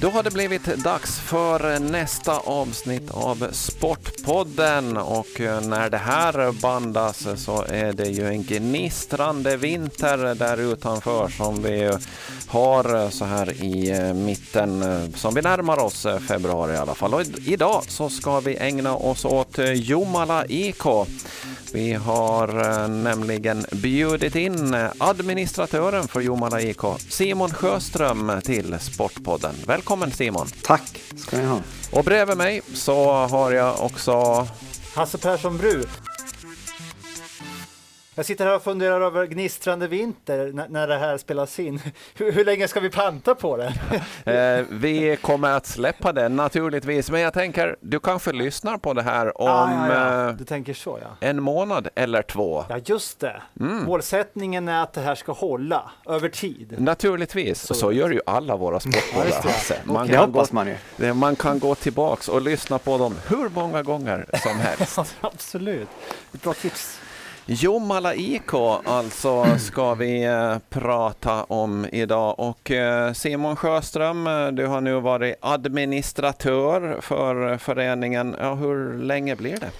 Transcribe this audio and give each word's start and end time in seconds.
Då 0.00 0.10
har 0.10 0.22
det 0.22 0.30
blivit 0.30 0.64
dags 0.64 1.20
för 1.20 1.78
nästa 1.78 2.38
avsnitt 2.38 3.10
av 3.10 3.48
Sportpodden 3.52 4.96
och 4.96 5.40
eh, 5.40 5.60
när 5.60 5.90
det 5.90 5.96
här 5.96 6.52
bandas 6.52 7.26
så 7.36 7.62
är 7.62 7.92
det 7.92 8.08
ju 8.08 8.26
en 8.26 8.42
gnistrande 8.42 9.56
vinter 9.56 10.34
där 10.34 10.56
utanför 10.72 11.28
som 11.28 11.62
vi 11.62 11.92
har 12.46 13.10
så 13.10 13.24
här 13.24 13.64
i 13.64 13.90
eh, 13.90 14.14
mitten, 14.14 14.82
eh, 14.82 15.10
som 15.14 15.34
vi 15.34 15.42
närmar 15.42 15.78
oss 15.78 16.06
februari 16.28 16.72
i 16.72 16.76
alla 16.76 16.94
fall. 16.94 17.14
Och 17.14 17.22
idag 17.46 17.82
så 17.88 18.08
ska 18.08 18.40
vi 18.40 18.56
ägna 18.56 18.94
oss 18.94 19.24
åt 19.24 19.58
Jomala 19.74 20.46
IK. 20.46 20.84
Vi 21.72 21.92
har 21.92 22.88
nämligen 22.88 23.66
bjudit 23.72 24.36
in 24.36 24.76
administratören 24.98 26.08
för 26.08 26.20
Jomala 26.20 26.60
IK, 26.60 26.80
Simon 27.08 27.50
Sjöström, 27.50 28.32
till 28.44 28.76
Sportpodden. 28.80 29.54
Välkommen 29.66 30.10
Simon! 30.12 30.46
Tack 30.62 31.02
ska 31.16 31.36
ni 31.36 31.44
ha! 31.44 31.60
Och 31.92 32.04
bredvid 32.04 32.36
mig 32.36 32.60
så 32.74 33.12
har 33.12 33.52
jag 33.52 33.80
också 33.80 34.46
Hasse 34.94 35.18
Persson 35.18 35.58
Bru. 35.58 35.82
Jag 38.18 38.26
sitter 38.26 38.46
här 38.46 38.56
och 38.56 38.62
funderar 38.62 39.00
över 39.00 39.26
gnistrande 39.26 39.88
vinter 39.88 40.52
när, 40.52 40.68
när 40.68 40.88
det 40.88 40.98
här 40.98 41.18
spelas 41.18 41.58
in. 41.58 41.80
Hur, 42.14 42.32
hur 42.32 42.44
länge 42.44 42.68
ska 42.68 42.80
vi 42.80 42.90
panta 42.90 43.34
på 43.34 43.56
det? 43.56 43.72
eh, 44.58 44.64
vi 44.70 45.16
kommer 45.20 45.50
att 45.50 45.66
släppa 45.66 46.12
det 46.12 46.28
naturligtvis, 46.28 47.10
men 47.10 47.20
jag 47.20 47.32
tänker 47.32 47.76
du 47.80 48.00
kanske 48.00 48.32
lyssnar 48.32 48.78
på 48.78 48.92
det 48.92 49.02
här 49.02 49.40
om 49.40 49.48
ah, 49.48 49.88
ja, 49.88 50.26
ja. 50.26 50.32
Du 50.32 50.44
tänker 50.44 50.74
så, 50.74 50.98
ja. 51.02 51.26
en 51.28 51.42
månad 51.42 51.88
eller 51.94 52.22
två. 52.22 52.64
Ja, 52.68 52.78
just 52.84 53.20
det. 53.20 53.42
Mm. 53.60 53.84
Målsättningen 53.84 54.68
är 54.68 54.82
att 54.82 54.92
det 54.92 55.00
här 55.00 55.14
ska 55.14 55.32
hålla 55.32 55.90
över 56.06 56.28
tid. 56.28 56.74
Naturligtvis, 56.78 57.60
så, 57.60 57.74
så 57.74 57.92
gör 57.92 58.10
ju 58.10 58.20
alla 58.26 58.56
våra 58.56 58.80
sportpoddar. 58.80 59.28
ja, 59.68 59.76
man, 59.84 60.04
okay. 60.04 60.16
kan 60.16 60.32
gå, 60.32 60.46
man, 60.50 60.76
ju. 60.98 61.12
man 61.14 61.36
kan 61.36 61.58
gå 61.58 61.74
tillbaks 61.74 62.28
och 62.28 62.42
lyssna 62.42 62.78
på 62.78 62.98
dem 62.98 63.14
hur 63.28 63.48
många 63.48 63.82
gånger 63.82 64.26
som 64.42 64.58
helst. 64.60 64.98
Absolut, 65.20 65.88
ett 66.34 66.42
bra 66.42 66.54
tips. 66.54 67.00
Jomala 67.48 68.14
IK 68.14 68.54
alltså 68.84 69.58
ska 69.58 69.94
vi 69.94 70.24
eh, 70.24 70.58
prata 70.68 71.44
om 71.44 71.86
idag 71.92 72.34
och 72.38 72.70
eh, 72.70 73.12
Simon 73.12 73.56
Sjöström, 73.56 74.26
eh, 74.26 74.48
du 74.48 74.66
har 74.66 74.80
nu 74.80 75.00
varit 75.00 75.34
administratör 75.40 76.98
för 77.00 77.58
föreningen. 77.58 78.36
Ja, 78.40 78.54
hur 78.54 78.98
länge 78.98 79.36
blir 79.36 79.56
det? 79.56 79.70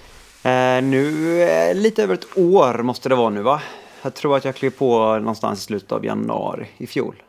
Eh, 0.49 0.83
nu 0.83 1.73
lite 1.73 2.03
över 2.03 2.13
ett 2.13 2.37
år 2.37 2.83
måste 2.83 3.09
det 3.09 3.15
vara 3.15 3.29
nu 3.29 3.41
va? 3.41 3.61
Jag 4.01 4.13
tror 4.13 4.37
att 4.37 4.45
jag 4.45 4.55
klev 4.55 4.69
på 4.69 5.17
någonstans 5.19 5.59
i 5.59 5.63
slutet 5.63 5.91
av 5.91 6.05
januari 6.05 6.67
i 6.77 6.87
fjol. 6.87 7.23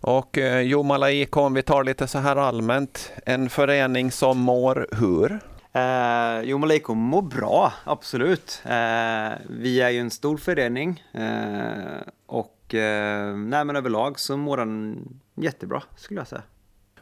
Och 0.00 0.38
eh, 0.38 0.60
Jomala 0.60 1.10
IK, 1.10 1.36
om 1.36 1.54
vi 1.54 1.62
tar 1.62 1.84
lite 1.84 2.06
så 2.06 2.18
här 2.18 2.36
allmänt, 2.36 3.12
en 3.26 3.50
förening 3.50 4.12
som 4.12 4.38
mår 4.38 4.86
hur? 4.92 5.40
Eh, 5.72 6.40
jo, 6.42 6.58
Maliko 6.58 6.94
mår 6.94 7.22
bra, 7.22 7.72
absolut. 7.84 8.62
Eh, 8.64 9.32
vi 9.48 9.80
är 9.80 9.90
ju 9.90 10.00
en 10.00 10.10
stor 10.10 10.36
förening 10.36 11.04
eh, 11.12 12.00
och 12.26 12.74
eh, 12.74 13.36
nej, 13.36 13.64
men 13.64 13.76
överlag 13.76 14.20
så 14.20 14.36
mår 14.36 14.56
den 14.56 15.04
jättebra 15.34 15.82
skulle 15.96 16.20
jag 16.20 16.28
säga. 16.28 16.42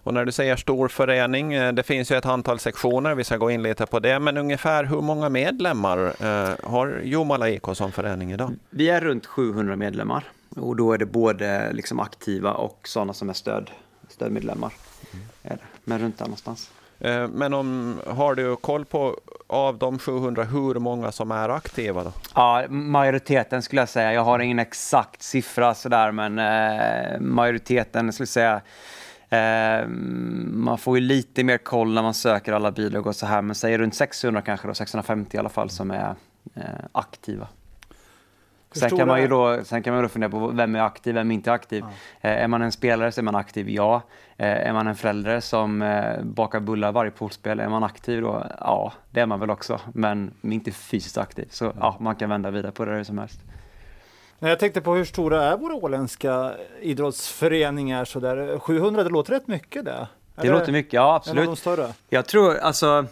Och 0.02 0.14
när 0.14 0.24
du 0.24 0.32
säger 0.32 0.56
stor 0.56 0.88
förening, 0.88 1.54
eh, 1.54 1.72
det 1.72 1.82
finns 1.82 2.10
ju 2.12 2.16
ett 2.16 2.26
antal 2.26 2.58
sektioner, 2.58 3.14
vi 3.14 3.24
ska 3.24 3.36
gå 3.36 3.50
in 3.50 3.62
lite 3.62 3.86
på 3.86 3.98
det, 3.98 4.18
men 4.18 4.36
ungefär 4.36 4.84
hur 4.84 5.00
många 5.00 5.28
medlemmar 5.28 5.98
eh, 6.20 6.70
har 6.70 7.00
Jomala 7.04 7.48
IK 7.48 7.64
som 7.72 7.92
förening 7.92 8.32
idag? 8.32 8.52
Vi 8.70 8.88
är 8.88 9.00
runt 9.00 9.26
700 9.26 9.76
medlemmar 9.76 10.24
och 10.56 10.76
då 10.76 10.92
är 10.92 10.98
det 10.98 11.06
både 11.06 11.72
liksom 11.72 12.00
aktiva 12.00 12.52
och 12.52 12.88
sådana 12.88 13.12
som 13.12 13.28
är 13.28 13.32
stöd, 13.32 13.70
stödmedlemmar. 14.08 14.72
Mm. 15.42 15.58
Men 15.84 15.98
runt 15.98 16.18
där 16.18 16.24
någonstans. 16.24 16.70
Eh, 17.00 17.28
men 17.28 17.54
om, 17.54 17.98
har 18.06 18.34
du 18.34 18.56
koll 18.56 18.84
på 18.84 19.20
av 19.46 19.78
de 19.78 19.98
700 19.98 20.44
hur 20.44 20.74
många 20.74 21.12
som 21.12 21.30
är 21.30 21.48
aktiva? 21.48 22.04
Då? 22.04 22.12
Ja, 22.34 22.64
majoriteten 22.68 23.62
skulle 23.62 23.82
jag 23.82 23.88
säga. 23.88 24.12
Jag 24.12 24.24
har 24.24 24.38
ingen 24.38 24.58
exakt 24.58 25.22
siffra 25.22 25.74
sådär, 25.74 26.12
men 26.12 26.38
eh, 26.38 27.20
majoriteten 27.20 28.12
skulle 28.12 28.24
jag 28.24 28.28
säga 28.28 28.60
eh, 29.28 29.88
man 30.48 30.78
får 30.78 30.98
ju 30.98 31.04
lite 31.04 31.44
mer 31.44 31.58
koll 31.58 31.94
när 31.94 32.02
man 32.02 32.14
söker 32.14 32.52
alla 32.52 32.72
bidrag 32.72 33.06
och 33.06 33.16
så 33.16 33.26
här, 33.26 33.42
men 33.42 33.54
säg 33.54 33.78
runt 33.78 33.94
600 33.94 34.42
kanske 34.42 34.68
då, 34.68 34.74
650 34.74 35.36
i 35.36 35.40
alla 35.40 35.48
fall 35.48 35.70
som 35.70 35.90
är 35.90 36.14
eh, 36.54 36.62
aktiva. 36.92 37.48
Sen 38.80 38.98
kan, 38.98 39.08
man 39.08 39.20
ju 39.20 39.28
då, 39.28 39.64
sen 39.64 39.82
kan 39.82 39.94
man 39.94 40.02
då 40.02 40.08
fundera 40.08 40.30
på 40.30 40.46
vem 40.46 40.74
är 40.74 40.80
aktiv, 40.80 41.14
vem 41.14 41.30
är 41.30 41.34
inte 41.34 41.52
aktiv. 41.52 41.84
Ja. 42.20 42.28
Eh, 42.28 42.42
är 42.42 42.48
man 42.48 42.62
en 42.62 42.72
spelare 42.72 43.12
så 43.12 43.20
är 43.20 43.22
man 43.22 43.36
aktiv, 43.36 43.70
ja. 43.70 44.02
Eh, 44.36 44.68
är 44.68 44.72
man 44.72 44.86
en 44.86 44.96
förälder 44.96 45.40
som 45.40 45.82
eh, 45.82 46.22
bakar 46.22 46.60
bullar 46.60 46.92
varje 46.92 47.10
poolspel, 47.10 47.60
är 47.60 47.68
man 47.68 47.84
aktiv 47.84 48.22
då? 48.22 48.46
Ja, 48.60 48.92
det 49.10 49.20
är 49.20 49.26
man 49.26 49.40
väl 49.40 49.50
också, 49.50 49.80
men 49.92 50.34
inte 50.42 50.70
fysiskt 50.70 51.18
aktiv. 51.18 51.48
Så 51.50 51.64
mm. 51.64 51.76
ja, 51.80 51.96
man 52.00 52.14
kan 52.14 52.30
vända 52.30 52.50
vidare 52.50 52.72
på 52.72 52.84
det 52.84 52.92
hur 52.92 53.04
som 53.04 53.18
helst. 53.18 53.40
Jag 54.38 54.58
tänkte 54.58 54.80
på 54.80 54.94
hur 54.94 55.04
stora 55.04 55.44
är 55.44 55.56
våra 55.56 55.74
åländska 55.74 56.52
idrottsföreningar? 56.80 58.04
Så 58.04 58.20
där? 58.20 58.58
700, 58.58 59.04
det 59.04 59.10
låter 59.10 59.32
rätt 59.32 59.48
mycket 59.48 59.84
det. 59.84 60.08
Det, 60.34 60.42
det 60.42 60.50
låter 60.50 60.72
mycket, 60.72 60.92
ja 60.92 61.14
absolut. 61.14 61.42
Är 61.42 61.46
de 61.46 61.56
större? 61.56 61.88
Jag 62.08 62.26
tror, 62.26 62.56
alltså, 62.56 63.06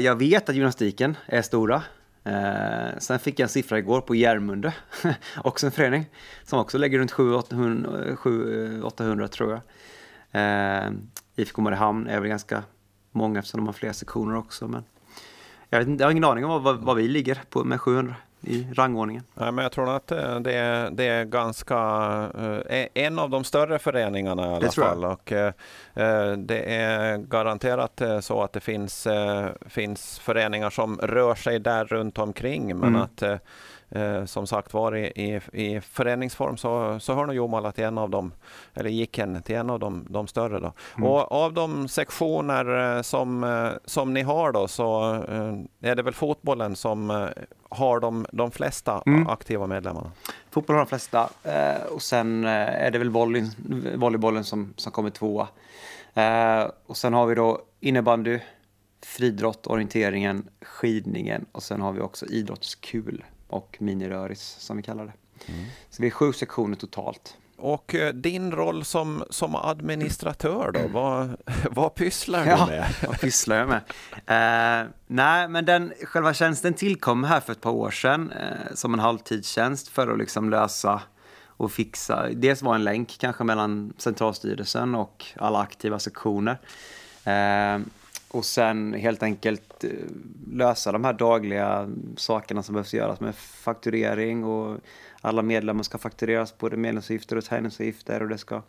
jag 0.00 0.16
vet 0.16 0.48
att 0.48 0.54
gymnastiken 0.54 1.16
är 1.26 1.42
stora. 1.42 1.82
Eh, 2.24 2.98
sen 2.98 3.18
fick 3.18 3.38
jag 3.38 3.44
en 3.44 3.48
siffra 3.48 3.78
igår 3.78 4.00
på 4.00 4.14
Järmunde, 4.14 4.74
också 5.44 5.66
en 5.66 5.72
förening, 5.72 6.06
som 6.44 6.58
också 6.58 6.78
lägger 6.78 6.98
runt 6.98 7.12
700-800 7.12 9.18
eh, 9.18 9.20
eh, 9.20 9.26
tror 9.26 9.50
jag. 9.50 9.60
Eh, 10.32 10.90
IFK 11.36 11.62
Mariehamn 11.62 12.06
är 12.06 12.20
väl 12.20 12.28
ganska 12.28 12.62
många 13.12 13.38
eftersom 13.38 13.60
de 13.60 13.66
har 13.66 13.72
fler 13.72 13.92
sektioner 13.92 14.36
också. 14.36 14.68
Men 14.68 14.84
jag, 15.68 15.78
vet 15.78 15.88
inte, 15.88 16.02
jag 16.02 16.06
har 16.06 16.12
ingen 16.12 16.24
aning 16.24 16.44
om 16.44 16.62
vad, 16.62 16.76
vad 16.76 16.96
vi 16.96 17.08
ligger 17.08 17.42
på 17.50 17.64
med 17.64 17.80
700 17.80 18.14
i 18.42 18.66
rangordningen. 18.74 19.22
Nej, 19.34 19.52
men 19.52 19.62
jag 19.62 19.72
tror 19.72 19.96
att 19.96 20.12
eh, 20.12 20.40
det 20.40 20.54
är, 20.54 20.90
det 20.90 21.04
är 21.04 21.24
ganska 21.24 21.76
eh, 22.68 22.86
en 22.94 23.18
av 23.18 23.30
de 23.30 23.44
större 23.44 23.78
föreningarna 23.78 24.42
i 24.42 24.50
alla 24.50 24.60
det 24.60 24.74
fall. 24.74 25.04
Och, 25.04 25.32
eh, 25.32 25.52
det 26.36 26.74
är 26.74 27.18
garanterat 27.18 28.02
så 28.20 28.42
att 28.42 28.52
det 28.52 28.60
finns, 28.60 29.06
finns 29.66 30.18
föreningar 30.18 30.70
som 30.70 30.98
rör 30.98 31.34
sig 31.34 31.58
där 31.58 31.84
runt 31.84 32.18
omkring. 32.18 32.78
Men 32.78 32.88
mm. 32.88 33.02
att 33.02 33.22
eh, 33.90 34.24
som 34.24 34.46
sagt 34.46 34.74
var 34.74 34.96
i, 34.96 35.06
i, 35.06 35.40
i 35.52 35.80
föreningsform 35.80 36.56
så, 36.56 37.00
så 37.00 37.14
hör 37.14 37.26
nog 37.26 37.36
Jomala 37.36 37.72
till 37.72 37.84
en 37.84 37.98
av 37.98 38.10
dem, 38.10 38.32
eller 38.74 38.90
gick 38.90 39.18
en 39.18 39.42
till 39.42 39.56
en 39.56 39.70
av 39.70 39.78
de, 39.78 40.06
de 40.08 40.26
större. 40.26 40.60
Då. 40.60 40.72
Mm. 40.96 41.10
Och 41.10 41.32
av 41.32 41.52
de 41.52 41.88
sektioner 41.88 42.96
eh, 42.96 43.02
som, 43.02 43.44
eh, 43.44 43.70
som 43.84 44.14
ni 44.14 44.22
har 44.22 44.52
då 44.52 44.68
så 44.68 45.14
eh, 45.14 45.90
är 45.90 45.96
det 45.96 46.02
väl 46.02 46.14
fotbollen 46.14 46.76
som 46.76 47.28
har 47.68 48.00
de, 48.00 48.26
de 48.32 48.50
flesta 48.50 49.02
mm. 49.06 49.26
aktiva 49.26 49.66
medlemmarna? 49.66 50.12
Fotboll 50.50 50.76
har 50.76 50.84
de 50.84 50.88
flesta 50.88 51.28
och 51.90 52.02
sen 52.02 52.44
är 52.44 52.90
det 52.90 52.98
väl 52.98 53.10
volley, 53.10 53.44
volleybollen 53.96 54.44
som, 54.44 54.74
som 54.76 54.92
kommer 54.92 55.10
tvåa. 55.10 55.48
och 56.86 56.96
sen 56.96 57.14
har 57.14 57.26
vi 57.26 57.34
då 57.34 57.60
innebandy, 57.80 58.38
friidrott, 59.02 59.66
orienteringen, 59.66 60.48
skidningen 60.62 61.46
och 61.52 61.62
sen 61.62 61.80
har 61.80 61.92
vi 61.92 62.00
också 62.00 62.26
idrottskul 62.26 63.24
och 63.50 63.76
miniröris 63.80 64.56
som 64.58 64.76
vi 64.76 64.82
kallar 64.82 65.04
det. 65.04 65.12
Mm. 65.52 65.64
Så 65.90 66.02
vi 66.02 66.06
är 66.06 66.10
sju 66.10 66.32
sektioner 66.32 66.76
totalt. 66.76 67.36
Och 67.56 67.94
eh, 67.94 68.14
din 68.14 68.52
roll 68.52 68.84
som, 68.84 69.24
som 69.30 69.56
administratör 69.56 70.72
då, 70.72 70.88
vad, 70.92 71.36
vad 71.70 71.94
pysslar 71.94 72.44
du 72.44 72.50
ja, 72.50 72.66
med? 72.66 72.94
vad 73.06 73.20
pysslar 73.20 73.56
jag 73.56 73.68
med? 73.68 73.82
Eh, 74.82 74.88
nej, 75.06 75.48
men 75.48 75.64
den, 75.64 75.92
själva 76.04 76.34
tjänsten 76.34 76.74
tillkom 76.74 77.24
här 77.24 77.40
för 77.40 77.52
ett 77.52 77.60
par 77.60 77.70
år 77.70 77.90
sedan 77.90 78.32
eh, 78.32 78.74
som 78.74 78.94
en 78.94 79.00
halvtidstjänst 79.00 79.88
för 79.88 80.08
att 80.08 80.18
liksom 80.18 80.50
lösa 80.50 81.02
och 81.46 81.72
fixa, 81.72 82.28
dels 82.32 82.62
var 82.62 82.74
en 82.74 82.84
länk 82.84 83.16
kanske 83.18 83.44
mellan 83.44 83.92
centralstyrelsen 83.98 84.94
och 84.94 85.26
alla 85.36 85.58
aktiva 85.58 85.98
sektioner. 85.98 86.58
Eh, 87.24 87.78
och 88.30 88.44
sen 88.44 88.94
helt 88.94 89.22
enkelt 89.22 89.84
eh, 89.84 89.90
lösa 90.52 90.92
de 90.92 91.04
här 91.04 91.12
dagliga 91.12 91.90
sakerna 92.16 92.62
som 92.62 92.72
behövs 92.72 92.94
göras 92.94 93.20
med 93.20 93.34
fakturering 93.34 94.44
och 94.44 94.78
alla 95.20 95.42
medlemmar 95.42 95.82
ska 95.82 95.98
faktureras 95.98 96.58
både 96.58 96.76
medlemsavgifter 96.76 97.36
och 97.36 97.44
träningsavgifter 97.44 98.22
och 98.22 98.28
det 98.28 98.38
ska 98.38 98.62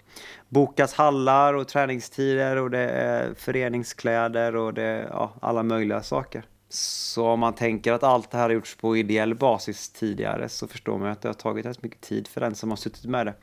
bokas 0.49 0.93
hallar 0.93 1.53
och 1.53 1.67
träningstider 1.67 2.57
och 2.57 2.71
det 2.71 2.89
är 2.89 3.33
föreningskläder 3.33 4.55
och 4.55 4.73
det 4.73 4.83
är 4.83 5.07
ja, 5.09 5.33
alla 5.41 5.63
möjliga 5.63 6.03
saker. 6.03 6.43
Så 6.69 7.27
om 7.27 7.39
man 7.39 7.53
tänker 7.53 7.93
att 7.93 8.03
allt 8.03 8.31
det 8.31 8.37
här 8.37 8.43
har 8.43 8.49
gjorts 8.49 8.75
på 8.75 8.97
ideell 8.97 9.35
basis 9.35 9.89
tidigare 9.89 10.49
så 10.49 10.67
förstår 10.67 10.97
man 10.97 11.07
att 11.07 11.21
det 11.21 11.29
har 11.29 11.33
tagit 11.33 11.65
rätt 11.65 11.83
mycket 11.83 12.01
tid 12.01 12.27
för 12.27 12.41
den 12.41 12.55
som 12.55 12.69
har 12.69 12.77
suttit 12.77 13.05
med 13.05 13.25
det. 13.25 13.33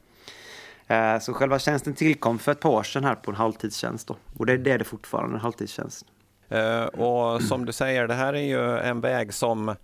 Eh, 0.89 1.19
så 1.19 1.35
själva 1.35 1.59
tjänsten 1.59 1.95
tillkom 1.95 2.39
för 2.39 2.53
ett 2.53 2.61
par 2.61 2.71
år 2.71 2.83
sedan 2.83 3.05
här 3.05 3.15
på 3.15 3.31
en 3.31 3.37
halvtidstjänst 3.37 4.09
då. 4.09 4.17
Och 4.39 4.47
det, 4.47 4.57
det 4.57 4.71
är 4.71 4.79
det 4.79 4.85
fortfarande, 4.85 5.37
en 5.37 5.41
halvtidstjänst. 5.41 6.07
Eh, 6.49 6.85
och 6.85 7.43
som 7.43 7.65
du 7.65 7.73
säger, 7.73 8.09
det 8.09 8.15
här 8.15 8.33
är 8.33 8.43
ju 8.43 8.79
en 8.79 9.01
väg 9.01 9.35
som 9.35 9.75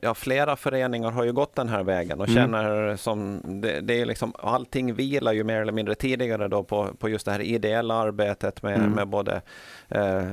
ja, 0.00 0.14
flera 0.14 0.56
föreningar 0.56 1.10
har 1.10 1.24
ju 1.24 1.32
gått 1.32 1.54
den 1.54 1.68
här 1.68 1.82
vägen 1.82 2.20
och 2.20 2.28
mm. 2.28 2.36
känner 2.36 2.96
som 2.96 3.40
det, 3.44 3.80
det, 3.80 4.00
är 4.00 4.06
liksom 4.06 4.32
allting 4.38 4.94
vilar 4.94 5.32
ju 5.32 5.44
mer 5.44 5.60
eller 5.60 5.72
mindre 5.72 5.94
tidigare 5.94 6.48
då 6.48 6.64
på, 6.64 6.88
på 6.98 7.08
just 7.08 7.24
det 7.24 7.32
här 7.32 7.40
ideella 7.40 7.94
arbetet 7.94 8.62
med, 8.62 8.78
mm. 8.78 8.90
med 8.90 9.08
både 9.08 9.42
eh, 9.88 10.24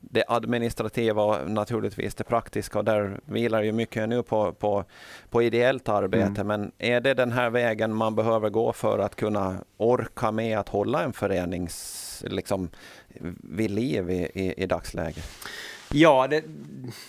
det 0.00 0.24
administrativa 0.28 1.22
och 1.22 1.50
naturligtvis 1.50 2.14
det 2.14 2.24
praktiska 2.24 2.78
och 2.78 2.84
där 2.84 3.20
vilar 3.24 3.62
ju 3.62 3.72
mycket 3.72 4.08
nu 4.08 4.22
på, 4.22 4.52
på, 4.52 4.84
på 5.30 5.42
ideellt 5.42 5.88
arbete. 5.88 6.40
Mm. 6.40 6.46
Men 6.46 6.72
är 6.78 7.00
det 7.00 7.14
den 7.14 7.32
här 7.32 7.50
vägen 7.50 7.94
man 7.94 8.14
behöver 8.14 8.50
gå 8.50 8.72
för 8.72 8.98
att 8.98 9.16
kunna 9.16 9.56
orka 9.76 10.30
med 10.30 10.58
att 10.58 10.68
hålla 10.68 11.02
en 11.02 11.12
förenings 11.12 12.24
liksom, 12.26 12.68
vid 13.42 13.70
liv 13.70 14.10
i, 14.10 14.30
i, 14.34 14.62
i 14.62 14.66
dagsläget? 14.66 15.24
Ja, 15.92 16.26
det, 16.26 16.44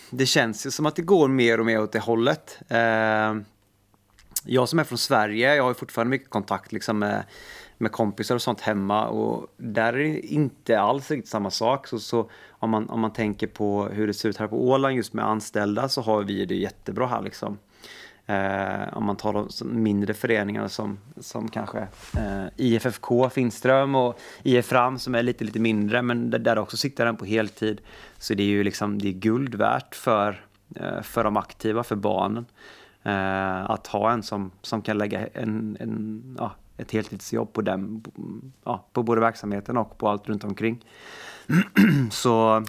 det 0.09 0.25
känns 0.25 0.65
ju 0.65 0.71
som 0.71 0.85
att 0.85 0.95
det 0.95 1.01
går 1.01 1.27
mer 1.27 1.59
och 1.59 1.65
mer 1.65 1.81
åt 1.81 1.91
det 1.91 1.99
hållet. 1.99 2.59
Eh, 2.69 3.35
jag 4.45 4.69
som 4.69 4.79
är 4.79 4.83
från 4.83 4.97
Sverige, 4.97 5.55
jag 5.55 5.63
har 5.63 5.73
fortfarande 5.73 6.09
mycket 6.09 6.29
kontakt 6.29 6.71
liksom 6.71 6.99
med, 6.99 7.23
med 7.77 7.91
kompisar 7.91 8.35
och 8.35 8.41
sånt 8.41 8.61
hemma 8.61 9.07
och 9.07 9.47
där 9.57 9.93
är 9.93 9.97
det 9.97 10.19
inte 10.19 10.79
alls 10.79 11.11
riktigt 11.11 11.29
samma 11.29 11.51
sak. 11.51 11.87
Så, 11.87 11.99
så 11.99 12.29
om, 12.49 12.69
man, 12.69 12.89
om 12.89 12.99
man 12.99 13.13
tänker 13.13 13.47
på 13.47 13.85
hur 13.85 14.07
det 14.07 14.13
ser 14.13 14.29
ut 14.29 14.37
här 14.37 14.47
på 14.47 14.69
Åland 14.69 14.95
just 14.95 15.13
med 15.13 15.25
anställda 15.25 15.89
så 15.89 16.01
har 16.01 16.23
vi 16.23 16.45
det 16.45 16.55
jättebra 16.55 17.07
här 17.07 17.21
liksom. 17.21 17.57
Eh, 18.31 18.97
om 18.97 19.05
man 19.05 19.15
tar 19.15 19.33
de 19.33 19.83
mindre 19.83 20.13
föreningarna 20.13 20.69
som, 20.69 20.99
som 21.17 21.47
kanske 21.49 21.79
eh, 22.17 22.45
IFFK 22.57 23.29
Finström 23.29 23.95
och 23.95 24.19
IF 24.43 24.65
Fram 24.65 24.99
som 24.99 25.15
är 25.15 25.23
lite, 25.23 25.43
lite 25.43 25.59
mindre 25.59 26.01
men 26.01 26.29
där 26.29 26.59
också 26.59 26.77
siktar 26.77 27.05
den 27.05 27.17
på 27.17 27.25
heltid. 27.25 27.81
Så 28.17 28.33
det 28.33 28.43
är 28.43 28.47
ju 28.47 28.63
liksom, 28.63 28.99
det 28.99 29.07
är 29.07 29.13
guld 29.13 29.55
värt 29.55 29.95
för, 29.95 30.45
eh, 30.75 31.01
för 31.01 31.23
de 31.23 31.37
aktiva, 31.37 31.83
för 31.83 31.95
barnen. 31.95 32.45
Eh, 33.03 33.69
att 33.69 33.87
ha 33.87 34.11
en 34.11 34.23
som, 34.23 34.51
som 34.61 34.81
kan 34.81 34.97
lägga 34.97 35.27
en, 35.27 35.77
en, 35.79 36.35
ja, 36.39 36.55
ett 36.77 36.91
heltidsjobb 36.91 37.53
på, 37.53 37.61
den, 37.61 38.03
ja, 38.63 38.85
på 38.93 39.03
både 39.03 39.21
verksamheten 39.21 39.77
och 39.77 39.97
på 39.97 40.09
allt 40.09 40.29
runt 40.29 40.43
omkring. 40.43 40.85
Så 42.11 42.63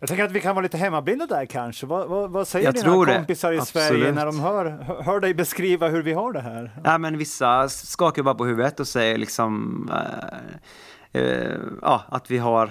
jag 0.00 0.08
tänker 0.08 0.24
att 0.24 0.32
vi 0.32 0.40
kan 0.40 0.54
vara 0.54 0.62
lite 0.62 0.76
hemmablinda 0.76 1.26
där 1.26 1.46
kanske. 1.46 1.86
Vad, 1.86 2.08
vad, 2.08 2.30
vad 2.30 2.48
säger 2.48 2.64
jag 2.64 2.74
dina 2.74 3.16
kompisar 3.16 3.50
det. 3.50 3.56
i 3.56 3.60
Absolut. 3.60 3.88
Sverige 3.88 4.12
när 4.12 4.26
de 4.26 4.40
hör, 4.40 4.64
hör 5.02 5.20
dig 5.20 5.34
beskriva 5.34 5.88
hur 5.88 6.02
vi 6.02 6.12
har 6.12 6.32
det 6.32 6.40
här? 6.40 6.80
Ja, 6.84 6.98
men 6.98 7.18
vissa 7.18 7.68
skakar 7.68 8.22
bara 8.22 8.34
på 8.34 8.44
huvudet 8.44 8.80
och 8.80 8.88
säger 8.88 9.18
liksom 9.18 9.90
äh, 11.12 11.22
äh, 11.22 11.56
ja, 11.82 12.04
att 12.08 12.30
vi 12.30 12.38
har 12.38 12.70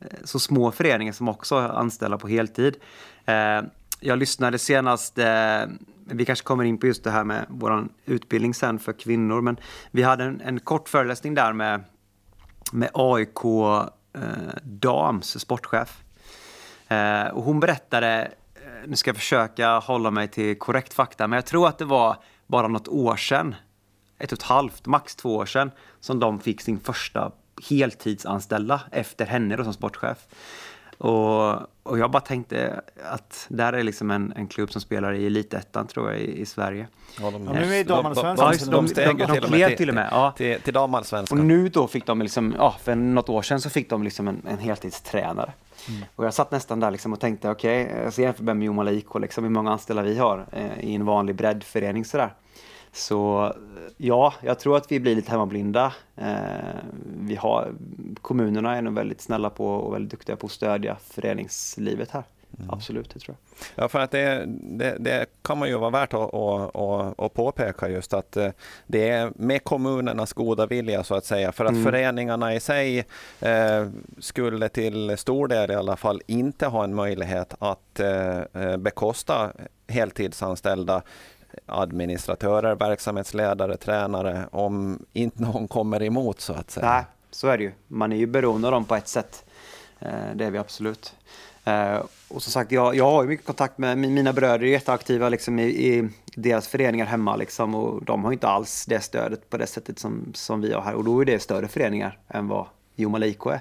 eh, 0.00 0.06
så 0.24 0.38
små 0.38 0.72
föreningar 0.72 1.12
som 1.12 1.28
också 1.28 1.56
anställer 1.56 2.16
på 2.16 2.28
heltid. 2.28 2.76
Äh, 3.24 3.34
jag 4.00 4.18
lyssnade 4.18 4.58
senast, 4.58 5.18
vi 6.06 6.24
kanske 6.24 6.44
kommer 6.44 6.64
in 6.64 6.78
på 6.78 6.86
just 6.86 7.04
det 7.04 7.10
här 7.10 7.24
med 7.24 7.46
vår 7.48 7.88
utbildning 8.04 8.54
sen 8.54 8.78
för 8.78 8.92
kvinnor, 8.92 9.40
men 9.40 9.56
vi 9.90 10.02
hade 10.02 10.24
en, 10.24 10.40
en 10.40 10.60
kort 10.60 10.88
föreläsning 10.88 11.34
där 11.34 11.52
med, 11.52 11.84
med 12.72 12.90
AIK 12.94 13.40
Dams 14.62 15.40
sportchef. 15.40 16.02
Eh, 16.88 17.26
och 17.26 17.42
hon 17.42 17.60
berättade, 17.60 18.30
eh, 18.54 18.60
nu 18.86 18.96
ska 18.96 19.08
jag 19.08 19.16
försöka 19.16 19.78
hålla 19.78 20.10
mig 20.10 20.28
till 20.28 20.58
korrekt 20.58 20.94
fakta, 20.94 21.26
men 21.26 21.36
jag 21.36 21.46
tror 21.46 21.68
att 21.68 21.78
det 21.78 21.84
var 21.84 22.16
bara 22.46 22.68
något 22.68 22.88
år 22.88 23.16
sedan, 23.16 23.54
ett 24.18 24.32
och 24.32 24.38
ett 24.38 24.44
halvt, 24.44 24.86
max 24.86 25.16
två 25.16 25.36
år 25.36 25.46
sedan, 25.46 25.70
som 26.00 26.20
de 26.20 26.40
fick 26.40 26.60
sin 26.60 26.80
första 26.80 27.32
heltidsanställda 27.68 28.80
efter 28.90 29.26
henne 29.26 29.56
då 29.56 29.64
som 29.64 29.72
sportchef. 29.72 30.18
Och, 30.98 31.54
och 31.82 31.98
jag 31.98 32.10
bara 32.10 32.20
tänkte 32.20 32.80
att 33.10 33.46
där 33.48 33.72
är 33.72 33.82
liksom 33.82 34.10
en, 34.10 34.32
en 34.36 34.46
klubb 34.46 34.72
som 34.72 34.80
spelar 34.80 35.12
i 35.12 35.26
elitettan 35.26 35.86
tror 35.86 36.12
jag 36.12 36.20
i, 36.20 36.40
i 36.40 36.46
Sverige. 36.46 36.88
Ja, 37.20 37.30
de, 37.30 37.44
ja, 37.44 37.52
nu 37.52 37.74
är 37.74 37.84
damallsvenskan. 37.84 38.54
Ja, 38.60 38.70
de, 38.70 38.86
de, 38.86 39.16
de, 39.16 39.40
de, 39.40 39.40
klev 39.40 39.76
till 39.76 39.88
och 39.88 39.94
med. 39.94 40.08
Ja. 40.10 40.32
Till, 40.36 40.60
till 40.60 40.74
damallsvenskan. 40.74 41.38
Och 41.38 41.44
nu 41.44 41.68
då 41.68 41.86
fick 41.86 42.06
de 42.06 42.22
liksom, 42.22 42.54
ja, 42.58 42.76
för 42.82 42.94
något 42.94 43.28
år 43.28 43.42
sedan 43.42 43.60
så 43.60 43.70
fick 43.70 43.90
de 43.90 44.02
liksom 44.02 44.28
en, 44.28 44.42
en 44.48 44.58
heltidstränare. 44.58 45.52
Mm. 45.88 46.02
Och 46.16 46.24
jag 46.24 46.34
satt 46.34 46.50
nästan 46.50 46.80
där 46.80 46.90
liksom 46.90 47.12
och 47.12 47.20
tänkte, 47.20 47.50
okej, 47.50 47.84
okay, 47.86 48.02
jag 48.02 48.18
jämför 48.18 48.44
med 48.44 48.62
Jomala 48.62 48.92
IK, 48.92 49.14
liksom, 49.20 49.44
hur 49.44 49.50
många 49.50 49.72
anställda 49.72 50.02
vi 50.02 50.18
har 50.18 50.46
eh, 50.52 50.80
i 50.80 50.94
en 50.94 51.04
vanlig 51.04 51.36
breddförening 51.36 52.04
sådär. 52.04 52.34
Så 52.92 53.44
eh, 53.44 53.52
ja, 53.96 54.34
jag 54.40 54.58
tror 54.58 54.76
att 54.76 54.92
vi 54.92 55.00
blir 55.00 55.16
lite 55.16 55.30
hemmablinda. 55.30 55.92
Eh, 56.16 56.26
vi 57.20 57.36
har, 57.36 57.72
kommunerna 58.22 58.76
är 58.76 58.82
nog 58.82 58.94
väldigt 58.94 59.20
snälla 59.20 59.50
på 59.50 59.66
och 59.66 59.94
väldigt 59.94 60.10
duktiga 60.10 60.36
på 60.36 60.46
att 60.46 60.52
stödja 60.52 60.96
föreningslivet 60.96 62.10
här. 62.10 62.24
Mm. 62.58 62.70
Absolut, 62.70 63.10
det 63.10 63.20
tror 63.20 63.36
jag. 63.38 63.84
Ja, 63.84 63.88
för 63.88 64.00
att 64.00 64.10
det, 64.10 64.44
det, 64.48 64.96
det 65.00 65.26
kan 65.42 65.58
man 65.58 65.68
ju 65.68 65.76
vara 65.78 65.90
värt 65.90 66.14
att, 66.14 66.34
att, 66.34 67.20
att, 67.20 67.34
påpeka 67.34 67.88
just 67.88 68.14
att 68.14 68.36
eh, 68.36 68.50
det 68.86 69.08
är 69.08 69.32
med 69.34 69.64
kommunernas 69.64 70.32
goda 70.32 70.66
vilja 70.66 71.04
så 71.04 71.14
att 71.14 71.24
säga. 71.24 71.52
För 71.52 71.64
att 71.64 71.70
mm. 71.70 71.84
föreningarna 71.84 72.54
i 72.54 72.60
sig 72.60 72.98
eh, 73.40 73.88
skulle 74.18 74.68
till 74.68 75.16
stor 75.18 75.48
del 75.48 75.70
i 75.70 75.74
alla 75.74 75.96
fall 75.96 76.22
inte 76.26 76.66
ha 76.66 76.84
en 76.84 76.94
möjlighet 76.94 77.54
att 77.58 78.00
eh, 78.00 78.38
eh 78.38 78.76
bekosta 78.76 79.52
heltidsanställda 79.88 81.02
administratörer, 81.66 82.74
verksamhetsledare, 82.74 83.76
tränare 83.76 84.48
om 84.50 85.04
inte 85.12 85.42
någon 85.42 85.68
kommer 85.68 86.02
emot 86.02 86.40
så 86.40 86.52
att 86.52 86.70
säga. 86.70 86.90
Nej, 86.90 87.04
så 87.30 87.48
är 87.48 87.58
det 87.58 87.64
ju. 87.64 87.72
Man 87.88 88.12
är 88.12 88.16
ju 88.16 88.26
beroende 88.26 88.68
av 88.68 88.72
dem 88.72 88.84
på 88.84 88.94
ett 88.94 89.08
sätt. 89.08 89.44
Eh, 89.98 90.08
det 90.34 90.44
är 90.44 90.50
vi 90.50 90.58
absolut. 90.58 91.16
Eh, 91.66 92.02
och 92.28 92.42
som 92.42 92.52
sagt, 92.52 92.72
jag, 92.72 92.94
jag 92.94 93.10
har 93.10 93.22
ju 93.22 93.28
mycket 93.28 93.46
kontakt 93.46 93.78
med 93.78 93.98
mina 93.98 94.32
bröder, 94.32 94.66
är 94.66 94.70
jätteaktiva 94.70 95.28
liksom, 95.28 95.58
i, 95.58 95.62
i 95.64 96.08
deras 96.36 96.68
föreningar 96.68 97.06
hemma 97.06 97.36
liksom, 97.36 97.74
och 97.74 98.04
de 98.04 98.24
har 98.24 98.32
inte 98.32 98.48
alls 98.48 98.86
det 98.86 99.00
stödet 99.00 99.50
på 99.50 99.56
det 99.56 99.66
sättet 99.66 99.98
som, 99.98 100.32
som 100.34 100.60
vi 100.60 100.72
har 100.72 100.82
här. 100.82 100.94
Och 100.94 101.04
då 101.04 101.20
är 101.20 101.24
det 101.24 101.38
större 101.38 101.68
föreningar 101.68 102.18
än 102.28 102.48
vad 102.48 102.66
Jomaliko 102.94 103.50
är. 103.50 103.60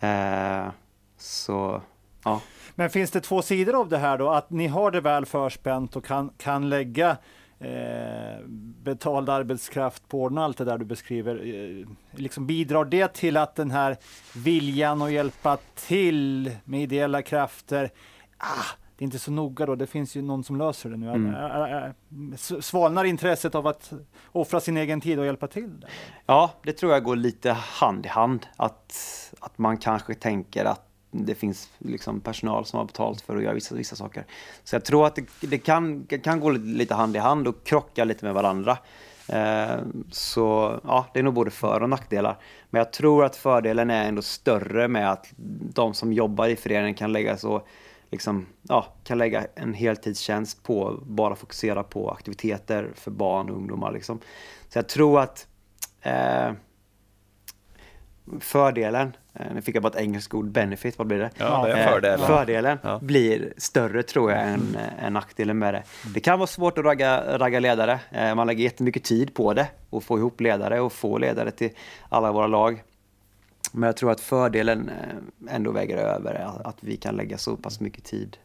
Eh, 0.00 0.70
så, 1.18 1.82
ja. 2.24 2.40
Men 2.74 2.90
finns 2.90 3.10
det 3.10 3.20
två 3.20 3.42
sidor 3.42 3.80
av 3.80 3.88
det 3.88 3.98
här 3.98 4.18
då? 4.18 4.30
Att 4.30 4.50
ni 4.50 4.66
har 4.66 4.90
det 4.90 5.00
väl 5.00 5.26
förspänt 5.26 5.96
och 5.96 6.04
kan, 6.04 6.30
kan 6.38 6.68
lägga 6.68 7.16
eh, 7.64 8.46
betald 8.82 9.28
arbetskraft 9.28 10.08
på 10.08 10.22
ordna 10.22 10.44
allt 10.44 10.58
det 10.58 10.64
där 10.64 10.78
du 10.78 10.84
beskriver. 10.84 11.34
Eh, 11.34 11.86
liksom 12.20 12.46
bidrar 12.46 12.84
det 12.84 13.14
till 13.14 13.36
att 13.36 13.54
den 13.54 13.70
här 13.70 13.96
viljan 14.36 15.02
att 15.02 15.12
hjälpa 15.12 15.58
till 15.74 16.56
med 16.64 16.82
ideella 16.82 17.22
krafter, 17.22 17.90
ah, 18.38 18.76
det 18.96 19.02
är 19.02 19.04
inte 19.04 19.18
så 19.18 19.30
noga 19.30 19.66
då, 19.66 19.74
det 19.74 19.86
finns 19.86 20.16
ju 20.16 20.22
någon 20.22 20.44
som 20.44 20.56
löser 20.56 20.90
det 20.90 20.96
nu. 20.96 21.10
Mm. 21.10 22.34
Svalnar 22.62 23.04
intresset 23.04 23.54
av 23.54 23.66
att 23.66 23.92
offra 24.32 24.60
sin 24.60 24.76
egen 24.76 25.00
tid 25.00 25.18
och 25.18 25.26
hjälpa 25.26 25.46
till? 25.46 25.80
Där? 25.80 25.90
Ja, 26.26 26.52
det 26.62 26.72
tror 26.72 26.92
jag 26.92 27.04
går 27.04 27.16
lite 27.16 27.52
hand 27.52 28.06
i 28.06 28.08
hand. 28.08 28.46
Att, 28.56 28.94
att 29.40 29.58
man 29.58 29.76
kanske 29.76 30.14
tänker 30.14 30.64
att 30.64 30.93
det 31.22 31.34
finns 31.34 31.70
liksom 31.78 32.20
personal 32.20 32.64
som 32.66 32.78
har 32.78 32.86
betalt 32.86 33.20
för 33.20 33.36
att 33.36 33.42
göra 33.42 33.54
vissa, 33.54 33.74
vissa 33.74 33.96
saker. 33.96 34.24
Så 34.64 34.74
jag 34.74 34.84
tror 34.84 35.06
att 35.06 35.16
det, 35.16 35.26
det 35.40 35.58
kan, 35.58 36.06
kan 36.06 36.40
gå 36.40 36.50
lite 36.50 36.94
hand 36.94 37.16
i 37.16 37.18
hand 37.18 37.48
och 37.48 37.64
krocka 37.64 38.04
lite 38.04 38.24
med 38.24 38.34
varandra. 38.34 38.78
Eh, 39.28 39.76
så 40.10 40.80
ja, 40.84 41.06
det 41.12 41.18
är 41.18 41.22
nog 41.22 41.34
både 41.34 41.50
för 41.50 41.82
och 41.82 41.88
nackdelar. 41.88 42.38
Men 42.70 42.78
jag 42.78 42.92
tror 42.92 43.24
att 43.24 43.36
fördelen 43.36 43.90
är 43.90 44.08
ändå 44.08 44.22
större 44.22 44.88
med 44.88 45.10
att 45.12 45.32
de 45.74 45.94
som 45.94 46.12
jobbar 46.12 46.48
i 46.48 46.56
föreningen 46.56 46.94
kan 46.94 47.12
lägga 47.12 47.36
så 47.36 47.62
liksom, 48.10 48.46
ja, 48.62 48.86
kan 49.04 49.18
lägga 49.18 49.46
en 49.54 49.74
heltidstjänst 49.74 50.62
på 50.62 50.98
bara 51.06 51.36
fokusera 51.36 51.82
på 51.82 52.10
aktiviteter 52.10 52.90
för 52.94 53.10
barn 53.10 53.50
och 53.50 53.56
ungdomar. 53.56 53.92
Liksom. 53.92 54.20
Så 54.68 54.78
jag 54.78 54.88
tror 54.88 55.20
att 55.20 55.46
eh, 56.02 56.52
fördelen, 58.40 59.16
nu 59.54 59.62
fick 59.62 59.76
jag 59.76 59.82
bara 59.82 59.88
ett 59.88 60.00
engelskt 60.00 60.34
ord, 60.34 60.50
benefit, 60.50 60.98
vad 60.98 61.06
blir 61.06 61.18
det? 61.18 61.30
Ja, 61.36 61.66
det 61.66 61.72
är 61.72 61.88
fördelen. 61.88 62.20
Eh, 62.20 62.26
fördelen 62.26 62.78
ja. 62.82 62.98
blir 63.02 63.52
större 63.56 64.02
tror 64.02 64.30
jag 64.30 64.40
än, 64.42 64.48
mm. 64.54 64.80
än 64.98 65.12
nackdelen 65.12 65.58
med 65.58 65.74
det. 65.74 65.82
Det 66.14 66.20
kan 66.20 66.38
vara 66.38 66.46
svårt 66.46 66.78
att 66.78 66.84
ragga, 66.84 67.38
ragga 67.38 67.60
ledare. 67.60 68.00
Eh, 68.10 68.34
man 68.34 68.46
lägger 68.46 68.64
jättemycket 68.64 69.04
tid 69.04 69.34
på 69.34 69.54
det 69.54 69.66
och 69.90 70.04
få 70.04 70.18
ihop 70.18 70.40
ledare 70.40 70.80
och 70.80 70.92
få 70.92 71.18
ledare 71.18 71.50
till 71.50 71.70
alla 72.08 72.32
våra 72.32 72.46
lag. 72.46 72.82
Men 73.72 73.86
jag 73.86 73.96
tror 73.96 74.10
att 74.10 74.20
fördelen 74.20 74.90
ändå 75.48 75.72
väger 75.72 75.96
över, 75.96 76.34
att 76.64 76.76
vi 76.80 76.96
kan 76.96 77.16
lägga 77.16 77.38
så 77.38 77.56
pass 77.56 77.80
mycket 77.80 78.04
tid 78.04 78.36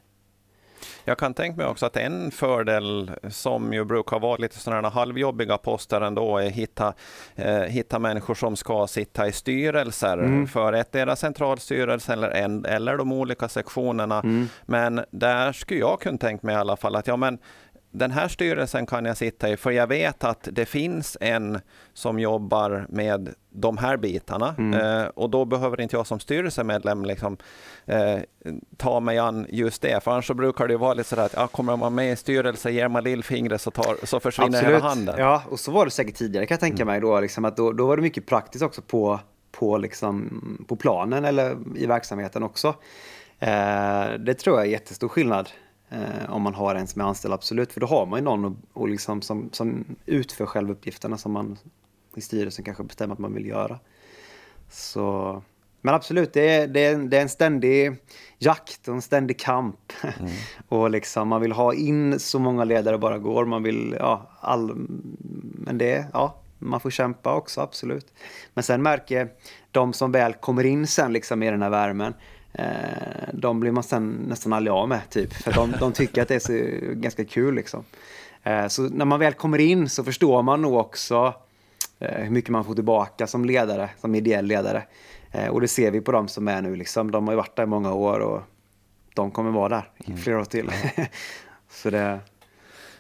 jag 1.10 1.18
kan 1.18 1.34
tänka 1.34 1.58
mig 1.58 1.66
också 1.66 1.86
att 1.86 1.98
en 1.98 2.32
fördel 2.32 3.12
som 3.30 3.74
ju 3.74 3.86
brukar 3.86 4.20
vara 4.20 4.36
lite 4.38 4.60
sådana 4.60 4.90
halvjobbiga 4.90 5.58
poster 5.58 6.02
ändå 6.02 6.38
är 6.38 6.48
att 6.48 6.54
hitta, 6.54 6.94
eh, 7.36 7.56
hitta 7.56 8.00
människor 8.00 8.36
som 8.36 8.56
ska 8.56 8.88
sitta 8.88 9.28
i 9.28 9.32
styrelser 9.32 10.18
mm. 10.18 10.48
för 10.48 10.74
ettdera 10.74 11.16
centralstyrelse 11.16 12.14
eller, 12.14 12.30
en, 12.30 12.66
eller 12.66 12.98
de 12.98 13.12
olika 13.12 13.48
sektionerna. 13.48 14.20
Mm. 14.20 14.48
Men 14.66 15.06
där 15.12 15.52
skulle 15.52 15.80
jag 15.80 16.02
kunna 16.02 16.18
tänka 16.18 16.48
mig 16.48 16.56
i 16.56 16.60
alla 16.60 16.78
fall 16.78 16.96
att 16.96 17.08
ja, 17.08 17.16
men 17.16 17.38
den 17.92 18.12
här 18.12 18.28
styrelsen 18.28 18.86
kan 18.86 19.06
jag 19.06 19.18
sitta 19.18 19.50
i, 19.50 19.58
för 19.58 19.72
jag 19.72 19.88
vet 19.88 20.24
att 20.24 20.48
det 20.52 20.66
finns 20.66 21.18
en 21.22 21.60
som 21.94 22.20
jobbar 22.20 22.86
med 22.90 23.34
de 23.50 23.78
här 23.78 23.98
bitarna. 23.98 24.56
Mm. 24.58 24.80
Eh, 24.80 25.08
och 25.08 25.30
då 25.30 25.46
behöver 25.46 25.82
inte 25.82 25.96
jag 25.96 26.08
som 26.08 26.20
styrelsemedlem 26.20 27.06
liksom, 27.06 27.38
eh, 27.86 28.20
ta 28.78 29.00
mig 29.00 29.18
an 29.18 29.46
just 29.50 29.82
det, 29.82 30.04
för 30.04 30.12
annars 30.12 30.28
så 30.28 30.34
brukar 30.34 30.68
det 30.68 30.78
vara 30.78 30.94
lite 30.94 31.10
sådär 31.10 31.26
att 31.26 31.34
ja, 31.34 31.48
kommer 31.48 31.78
man 31.78 31.96
med 31.96 32.12
i 32.12 32.16
styrelse, 32.16 32.72
ger 32.72 32.88
man 32.88 33.04
lillfingret 33.04 33.62
så, 33.62 33.72
tar, 33.72 34.06
så 34.06 34.20
försvinner 34.20 34.58
Absolut. 34.58 34.76
hela 34.76 34.90
handen. 34.90 35.16
Ja, 35.18 35.44
och 35.50 35.60
så 35.60 35.72
var 35.72 35.86
det 35.86 35.92
säkert 35.92 36.16
tidigare 36.16 36.46
kan 36.46 36.56
jag 36.56 36.60
tänka 36.60 36.84
mm. 36.84 36.94
mig. 36.94 37.02
Då, 37.02 37.20
liksom, 37.20 37.46
att 37.46 37.58
då, 37.58 37.72
då 37.72 37.88
var 37.88 37.96
det 37.96 38.02
mycket 38.02 38.26
praktiskt 38.26 38.64
också 38.64 38.82
på, 38.82 39.20
på, 39.52 39.78
liksom, 39.78 40.66
på 40.68 40.76
planen 40.76 41.26
eller 41.26 41.58
i 41.76 41.86
verksamheten 41.86 42.44
också. 42.44 42.68
Eh, 43.40 44.06
det 44.20 44.34
tror 44.34 44.58
jag 44.58 44.66
är 44.66 44.72
jättestor 44.72 45.08
skillnad 45.08 45.50
eh, 45.90 46.30
om 46.30 46.42
man 46.42 46.54
har 46.54 46.76
en 46.76 46.88
som 46.88 47.02
är 47.02 47.06
anställd, 47.06 47.34
absolut. 47.34 47.74
För 47.74 47.80
då 47.80 47.88
har 47.88 48.06
man 48.06 48.20
ju 48.20 48.24
någon 48.24 48.46
och, 48.46 48.54
och 48.74 48.90
liksom 48.90 49.22
som, 49.22 49.50
som 49.52 49.86
utför 50.06 50.46
själva 50.46 50.72
uppgifterna 50.72 51.18
som 51.18 51.32
man 51.32 51.58
i 52.16 52.22
styrelsen 52.22 52.66
kanske 52.66 52.84
bestämmer 52.84 53.14
att 53.14 53.20
man 53.20 53.34
vill 53.34 53.46
göra. 53.46 53.80
Så, 54.70 55.42
men 55.82 55.94
absolut, 55.94 56.34
det 56.34 56.50
är, 56.50 56.68
det, 56.68 56.86
är, 56.86 56.98
det 56.98 57.18
är 57.18 57.22
en 57.22 57.30
ständig 57.30 57.96
jakt 58.38 58.88
och 58.88 58.94
en 58.94 59.02
ständig 59.02 59.40
kamp. 59.40 59.94
Mm. 60.20 60.32
och 60.70 60.90
liksom, 60.90 61.28
man 61.28 61.42
vill 61.42 61.52
ha 61.52 61.74
in 61.74 62.20
så 62.20 62.40
många 62.40 62.64
ledare 62.64 62.98
bara 62.98 63.18
går. 63.18 63.46
Man 63.46 63.64
vill, 63.64 63.96
ja, 64.00 64.30
all, 64.40 64.76
men 65.54 65.78
det, 65.78 66.08
ja, 66.14 66.36
man 66.60 66.80
får 66.80 66.90
kämpa 66.90 67.36
också, 67.36 67.62
absolut. 67.62 68.14
Men 68.54 68.64
sen 68.64 68.82
märker 68.82 69.30
de 69.72 69.94
som 69.94 70.12
väl 70.12 70.34
kommer 70.34 70.64
in 70.64 70.88
sen 70.88 71.14
liksom 71.14 71.44
i 71.44 71.52
den 71.52 71.62
här 71.62 71.70
värmen, 71.70 72.14
de 73.34 73.60
blir 73.60 73.72
man 73.72 73.84
sen 73.84 74.26
nästan 74.28 74.54
aldrig 74.54 74.74
av 74.74 74.90
med, 74.90 75.10
typ. 75.10 75.34
För 75.34 75.54
de, 75.54 75.74
de 75.80 75.92
tycker 75.92 76.22
att 76.22 76.28
det 76.28 76.36
är 76.36 76.40
så, 76.40 76.54
ganska 76.94 77.26
kul 77.26 77.56
liksom. 77.56 77.84
Eh, 78.44 78.68
så 78.68 78.82
när 78.82 79.06
man 79.06 79.20
väl 79.20 79.34
kommer 79.34 79.58
in 79.58 79.90
så 79.90 80.04
förstår 80.04 80.44
man 80.44 80.62
nog 80.62 80.74
också 80.74 81.34
eh, 82.00 82.24
hur 82.24 82.30
mycket 82.30 82.50
man 82.50 82.66
får 82.66 82.76
tillbaka 82.76 83.28
som 83.28 83.46
ledare, 83.46 83.90
som 84.02 84.16
ideell 84.16 84.46
ledare. 84.46 84.84
Eh, 85.32 85.48
och 85.48 85.62
det 85.62 85.68
ser 85.68 85.92
vi 85.92 86.02
på 86.02 86.12
de 86.12 86.28
som 86.28 86.48
är 86.48 86.62
nu 86.62 86.76
liksom. 86.76 87.12
De 87.12 87.28
har 87.28 87.34
ju 87.34 87.38
varit 87.38 87.56
där 87.56 87.64
i 87.64 87.66
många 87.66 87.94
år 87.94 88.20
och 88.20 88.42
de 89.14 89.32
kommer 89.32 89.52
vara 89.52 89.70
där 89.70 89.90
i 89.98 90.08
mm. 90.08 90.22
flera 90.22 90.40
år 90.40 90.46
till. 90.46 90.72
så 91.70 91.90
det, 91.90 92.20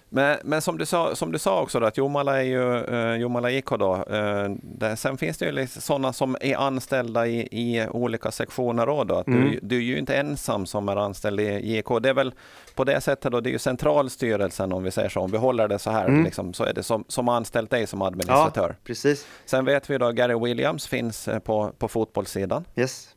men, 0.09 0.37
men 0.43 0.61
som, 0.61 0.77
du 0.77 0.85
sa, 0.85 1.15
som 1.15 1.31
du 1.31 1.39
sa 1.39 1.61
också, 1.61 1.79
då, 1.79 1.85
att 1.85 1.97
Jomala 1.97 2.37
är 2.37 2.45
ju 2.45 2.61
uh, 2.61 3.15
Jomala 3.15 3.51
IK. 3.51 3.69
Då, 3.69 3.95
uh, 3.95 4.55
där, 4.61 4.95
sen 4.95 5.17
finns 5.17 5.37
det 5.37 5.45
ju 5.45 5.51
liksom 5.51 5.81
sådana 5.81 6.13
som 6.13 6.37
är 6.41 6.55
anställda 6.55 7.27
i, 7.27 7.39
i 7.51 7.87
olika 7.91 8.31
sektioner. 8.31 8.85
Då, 8.85 9.15
att 9.15 9.27
mm. 9.27 9.51
du, 9.51 9.59
du 9.61 9.77
är 9.77 9.81
ju 9.81 9.99
inte 9.99 10.15
ensam 10.15 10.65
som 10.65 10.89
är 10.89 10.95
anställd 10.95 11.39
i 11.39 11.77
IK. 11.77 11.85
Det 12.01 12.09
är 12.09 12.13
väl 12.13 12.33
på 12.75 12.83
det 12.83 13.01
sättet, 13.01 13.31
då, 13.31 13.41
det 13.41 13.49
är 13.49 13.51
ju 13.51 13.59
centralstyrelsen 13.59 14.73
om 14.73 14.83
vi 14.83 14.91
säger 14.91 15.09
så, 15.09 15.19
om 15.19 15.31
vi 15.31 15.37
håller 15.37 15.67
det 15.67 15.79
så 15.79 15.91
här, 15.91 16.07
mm. 16.07 16.23
liksom, 16.23 16.53
så 16.53 16.63
är 16.63 16.73
det 16.73 16.83
som, 16.83 17.05
som 17.07 17.29
anställt 17.29 17.69
dig 17.69 17.87
som 17.87 18.01
administratör. 18.01 18.69
Ja, 18.69 18.75
precis. 18.83 19.27
Sen 19.45 19.65
vet 19.65 19.89
vi 19.89 19.97
då 19.97 20.11
Gary 20.11 20.39
Williams 20.39 20.87
finns 20.87 21.27
eh, 21.27 21.39
på, 21.39 21.71
på 21.77 21.87
fotbollssidan. 21.87 22.65
Yes. 22.75 23.15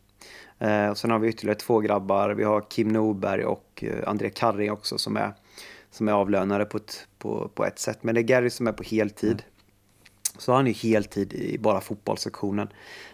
Eh, 0.58 0.88
och 0.88 0.98
sen 0.98 1.10
har 1.10 1.18
vi 1.18 1.28
ytterligare 1.28 1.58
två 1.58 1.80
grabbar. 1.80 2.30
Vi 2.30 2.44
har 2.44 2.60
Kim 2.70 2.88
Norberg 2.88 3.44
och 3.44 3.84
eh, 3.86 4.08
André 4.08 4.30
Karri 4.30 4.70
också 4.70 4.98
som 4.98 5.16
är 5.16 5.34
som 5.92 6.08
är 6.08 6.12
avlönade 6.12 6.64
på 6.64 6.76
ett, 6.76 7.06
på, 7.18 7.50
på 7.54 7.64
ett 7.64 7.78
sätt. 7.78 7.98
Men 8.02 8.14
det 8.14 8.20
är 8.20 8.22
Gary 8.22 8.50
som 8.50 8.66
är 8.66 8.72
på 8.72 8.82
heltid. 8.82 9.30
Mm. 9.30 9.44
Så 10.38 10.52
han 10.52 10.66
är 10.66 10.72
heltid 10.72 11.32
i 11.32 11.58
bara 11.58 11.80
fotbollssektionen. 11.80 12.68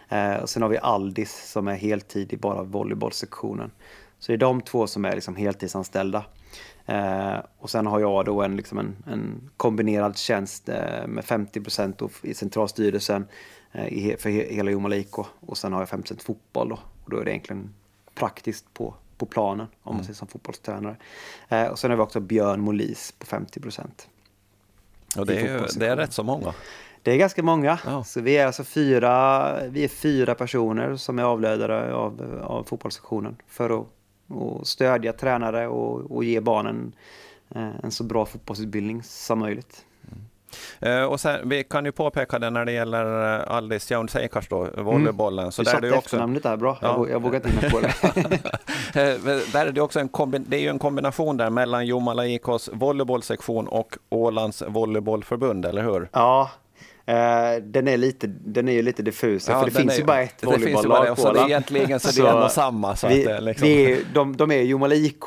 Eh, 0.09 0.35
och 0.35 0.49
sen 0.49 0.61
har 0.61 0.69
vi 0.69 0.77
Aldis 0.77 1.51
som 1.51 1.67
är 1.67 1.75
heltid 1.75 2.33
i 2.33 2.37
bara 2.37 2.63
volleybollsektionen. 2.63 3.71
Så 4.19 4.31
det 4.31 4.35
är 4.35 4.37
de 4.37 4.61
två 4.61 4.87
som 4.87 5.05
är 5.05 5.15
liksom 5.15 5.35
heltidsanställda. 5.35 6.25
Eh, 6.85 7.37
och 7.57 7.69
sen 7.69 7.87
har 7.87 7.99
jag 7.99 8.25
då 8.25 8.41
en, 8.41 8.55
liksom 8.55 8.77
en, 8.77 8.95
en 9.07 9.49
kombinerad 9.57 10.17
tjänst 10.17 10.69
eh, 10.69 11.07
med 11.07 11.25
50 11.25 11.61
procent 11.61 12.01
i 12.21 12.33
centralstyrelsen 12.33 13.27
eh, 13.71 13.87
i, 13.87 14.15
för 14.19 14.29
he, 14.29 14.53
hela 14.53 14.71
Jomala 14.71 14.95
IK. 14.95 15.19
Och 15.39 15.57
sen 15.57 15.73
har 15.73 15.81
jag 15.81 15.89
50 15.89 16.15
fotboll 16.23 16.69
då. 16.69 16.79
Och 17.03 17.09
då 17.09 17.17
är 17.17 17.25
det 17.25 17.31
egentligen 17.31 17.73
praktiskt 18.15 18.73
på 18.73 18.95
på 19.19 19.25
planen, 19.25 19.65
om 19.65 19.69
man 19.83 19.93
mm. 19.93 20.03
säger 20.03 20.15
som 20.15 20.27
fotbollstränare. 20.27 20.95
Eh, 21.49 21.67
och 21.67 21.79
sen 21.79 21.89
har 21.89 21.97
vi 21.97 22.03
också 22.03 22.19
Björn 22.19 22.61
Molis 22.61 23.13
på 23.19 23.25
50 23.25 23.59
procent. 23.59 24.07
Och 25.17 25.25
det 25.25 25.41
är, 25.41 25.67
det 25.79 25.87
är 25.87 25.95
rätt 25.95 26.13
så 26.13 26.23
många. 26.23 26.53
Det 27.03 27.11
är 27.11 27.17
ganska 27.17 27.43
många. 27.43 27.79
Ja. 27.85 28.03
Så 28.03 28.21
vi 28.21 28.37
är 28.37 28.45
alltså 28.45 28.63
fyra, 28.63 29.67
vi 29.67 29.83
är 29.83 29.87
fyra 29.87 30.35
personer 30.35 30.95
som 30.95 31.19
är 31.19 31.23
avlödare 31.23 31.93
av, 31.93 32.41
av 32.43 32.63
fotbollssektionen 32.63 33.35
för 33.47 33.81
att, 33.81 33.87
att 34.37 34.67
stödja 34.67 35.13
tränare 35.13 35.67
och, 35.67 36.11
och 36.11 36.23
ge 36.23 36.39
barnen 36.39 36.95
eh, 37.55 37.71
en 37.83 37.91
så 37.91 38.03
bra 38.03 38.25
fotbollsutbildning 38.25 39.03
som 39.03 39.39
möjligt. 39.39 39.85
Uh, 40.85 41.03
och 41.03 41.19
sen, 41.19 41.49
vi 41.49 41.63
kan 41.63 41.85
ju 41.85 41.91
påpeka 41.91 42.39
det 42.39 42.49
när 42.49 42.65
det 42.65 42.71
gäller 42.71 43.05
uh, 43.39 43.51
Alice 43.55 43.93
Jones 43.93 44.15
Akers 44.15 44.47
då, 44.47 44.67
volleybollen. 44.77 45.43
Mm. 45.43 45.51
Så 45.51 45.61
du 45.61 45.65
där 45.65 45.71
satte 45.71 45.87
är 45.87 45.91
det 45.91 45.97
också... 45.97 46.05
efternamnet 46.05 46.43
där 46.43 46.57
bra, 46.57 46.77
ja. 46.81 46.95
jag, 46.97 47.09
jag 47.09 47.21
vågar 47.21 47.35
inte 47.35 47.49
hinna 47.49 47.69
på 47.69 47.79
det. 47.79 47.87
uh, 49.15 49.41
där 49.53 49.65
är 49.65 49.71
det 49.71 49.81
också 49.81 49.99
en, 49.99 50.09
det 50.47 50.57
är 50.57 50.61
ju 50.61 50.69
en 50.69 50.79
kombination 50.79 51.37
där 51.37 51.49
mellan 51.49 51.85
Jomala 51.85 52.27
IKs 52.27 52.69
volleybollsektion 52.73 53.67
och 53.67 53.97
Ålands 54.09 54.63
volleybollförbund, 54.67 55.65
eller 55.65 55.83
hur? 55.83 56.09
Ja, 56.13 56.51
Uh, 57.09 57.63
den 57.63 57.87
är 57.87 57.97
lite, 57.97 58.27
den 58.27 58.67
är 58.67 58.73
ju 58.73 58.81
lite 58.81 59.03
diffus, 59.03 59.47
ja, 59.47 59.59
för 59.59 59.65
det 59.65 59.71
finns 59.71 59.93
är, 59.93 59.97
ju 59.97 60.03
bara 60.03 60.21
ett 60.21 60.43
volleybolllag 60.43 61.15
på 61.15 61.21
Åland. 61.21 61.49
Egentligen 61.49 61.99
så, 61.99 62.21
det 62.21 62.27
är 62.27 62.37
en 62.37 62.43
och 62.43 62.51
samma. 62.51 62.95
Så 62.95 63.07
vi, 63.07 63.27
att, 63.27 63.43
liksom. 63.43 63.67
vi, 63.67 64.05
de, 64.13 64.37
de 64.37 64.51
är 64.51 64.61
Jomala 64.61 64.95
IK, 64.95 65.23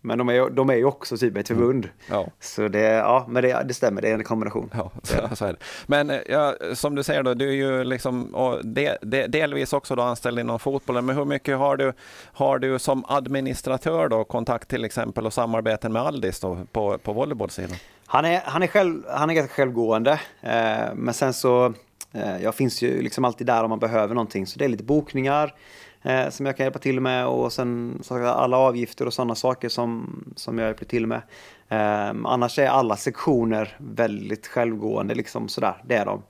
men 0.00 0.18
de 0.18 0.28
är, 0.28 0.50
de 0.50 0.70
är 0.70 0.74
ju 0.74 0.84
också 0.84 1.16
typ 1.16 1.36
ett 1.36 1.48
förbund. 1.48 1.84
Mm. 1.84 2.20
Ja. 2.20 2.26
Så 2.40 2.68
det, 2.68 2.80
ja, 2.80 3.26
men 3.28 3.42
det, 3.42 3.62
det 3.68 3.74
stämmer, 3.74 4.02
det 4.02 4.08
är 4.08 4.14
en 4.14 4.24
kombination. 4.24 4.70
Ja, 4.74 4.90
så, 5.02 5.16
så 5.36 5.44
är 5.44 5.52
det. 5.52 5.58
Men 5.86 6.10
eh, 6.10 6.20
ja, 6.28 6.54
som 6.74 6.94
du 6.94 7.02
säger, 7.02 7.22
då, 7.22 7.34
du 7.34 7.48
är 7.48 7.54
ju 7.54 7.84
liksom, 7.84 8.32
de, 8.64 8.96
de, 9.02 9.26
delvis 9.26 9.72
också 9.72 9.94
då 9.94 10.02
anställd 10.02 10.38
inom 10.38 10.58
fotbollen. 10.58 11.06
Men 11.06 11.16
hur 11.16 11.24
mycket 11.24 11.58
har 11.58 11.76
du, 11.76 11.92
har 12.32 12.58
du 12.58 12.78
som 12.78 13.04
administratör 13.08 14.08
då, 14.08 14.24
kontakt 14.24 14.68
till 14.68 14.84
exempel 14.84 15.26
och 15.26 15.32
samarbeten 15.32 15.92
med 15.92 16.02
Aldis 16.02 16.40
då, 16.40 16.58
på, 16.72 16.98
på 16.98 17.12
volleybollsidan? 17.12 17.76
Han 18.06 18.24
är, 18.24 18.40
han, 18.44 18.62
är 18.62 18.66
själv, 18.66 19.02
han 19.08 19.30
är 19.30 19.34
ganska 19.34 19.54
självgående, 19.54 20.20
eh, 20.40 20.94
men 20.94 21.14
sen 21.14 21.34
så 21.34 21.74
eh, 22.12 22.42
jag 22.42 22.54
finns 22.54 22.82
ju 22.82 23.02
liksom 23.02 23.24
alltid 23.24 23.46
där 23.46 23.64
om 23.64 23.70
man 23.70 23.78
behöver 23.78 24.14
någonting. 24.14 24.46
Så 24.46 24.58
det 24.58 24.64
är 24.64 24.68
lite 24.68 24.84
bokningar, 24.84 25.54
eh, 26.02 26.30
som 26.30 26.46
jag 26.46 26.56
kan 26.56 26.64
hjälpa 26.64 26.78
till 26.78 27.00
med 27.00 27.26
och 27.26 27.52
sen 27.52 27.98
så 28.02 28.26
alla 28.26 28.56
avgifter 28.56 29.06
och 29.06 29.14
sådana 29.14 29.34
saker 29.34 29.68
som, 29.68 30.24
som 30.36 30.58
jag 30.58 30.66
hjälper 30.66 30.84
till 30.84 31.06
med. 31.06 31.22
Eh, 31.68 32.16
annars 32.24 32.58
är 32.58 32.66
alla 32.66 32.96
sektioner 32.96 33.76
väldigt 33.78 34.46
självgående 34.46 35.14
liksom 35.14 35.48
sådär, 35.48 35.82
det 35.84 35.94
är 35.94 36.06
de. 36.06 36.22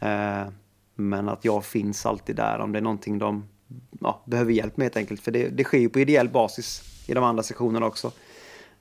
Eh, 0.00 0.52
men 0.94 1.28
att 1.28 1.44
jag 1.44 1.64
finns 1.64 2.06
alltid 2.06 2.36
där 2.36 2.58
om 2.58 2.72
det 2.72 2.78
är 2.78 2.82
någonting 2.82 3.18
de 3.18 3.48
ja, 4.00 4.22
behöver 4.24 4.52
hjälp 4.52 4.76
med 4.76 4.84
helt 4.84 4.96
enkelt. 4.96 5.20
För 5.20 5.30
det, 5.30 5.48
det 5.48 5.64
sker 5.64 5.78
ju 5.78 5.88
på 5.88 6.00
ideell 6.00 6.28
basis 6.28 6.82
i 7.08 7.14
de 7.14 7.24
andra 7.24 7.42
sektionerna 7.42 7.86
också. 7.86 8.12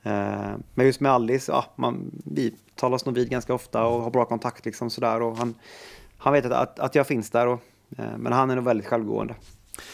Eh, 0.04 0.56
men 0.74 0.86
just 0.86 1.00
med 1.00 1.12
Alice, 1.12 1.51
ja, 1.51 1.65
man, 1.75 2.12
vi 2.25 2.56
talas 2.75 3.06
nog 3.06 3.15
vid 3.15 3.30
ganska 3.30 3.54
ofta 3.54 3.86
och 3.86 4.01
har 4.01 4.12
bra 4.12 4.25
kontakt 4.25 4.65
liksom 4.65 4.89
sådär. 4.89 5.22
Och 5.22 5.38
han, 5.38 5.56
han 6.18 6.34
vet 6.34 6.46
att, 6.46 6.51
att, 6.51 6.80
att 6.80 6.96
jag 6.96 7.08
finns 7.08 7.30
där. 7.30 7.48
Och, 7.48 7.62
eh, 7.98 8.18
men 8.18 8.34
han 8.34 8.50
är 8.50 8.56
nog 8.56 8.65
väldigt 8.65 8.88
självgående. 8.88 9.36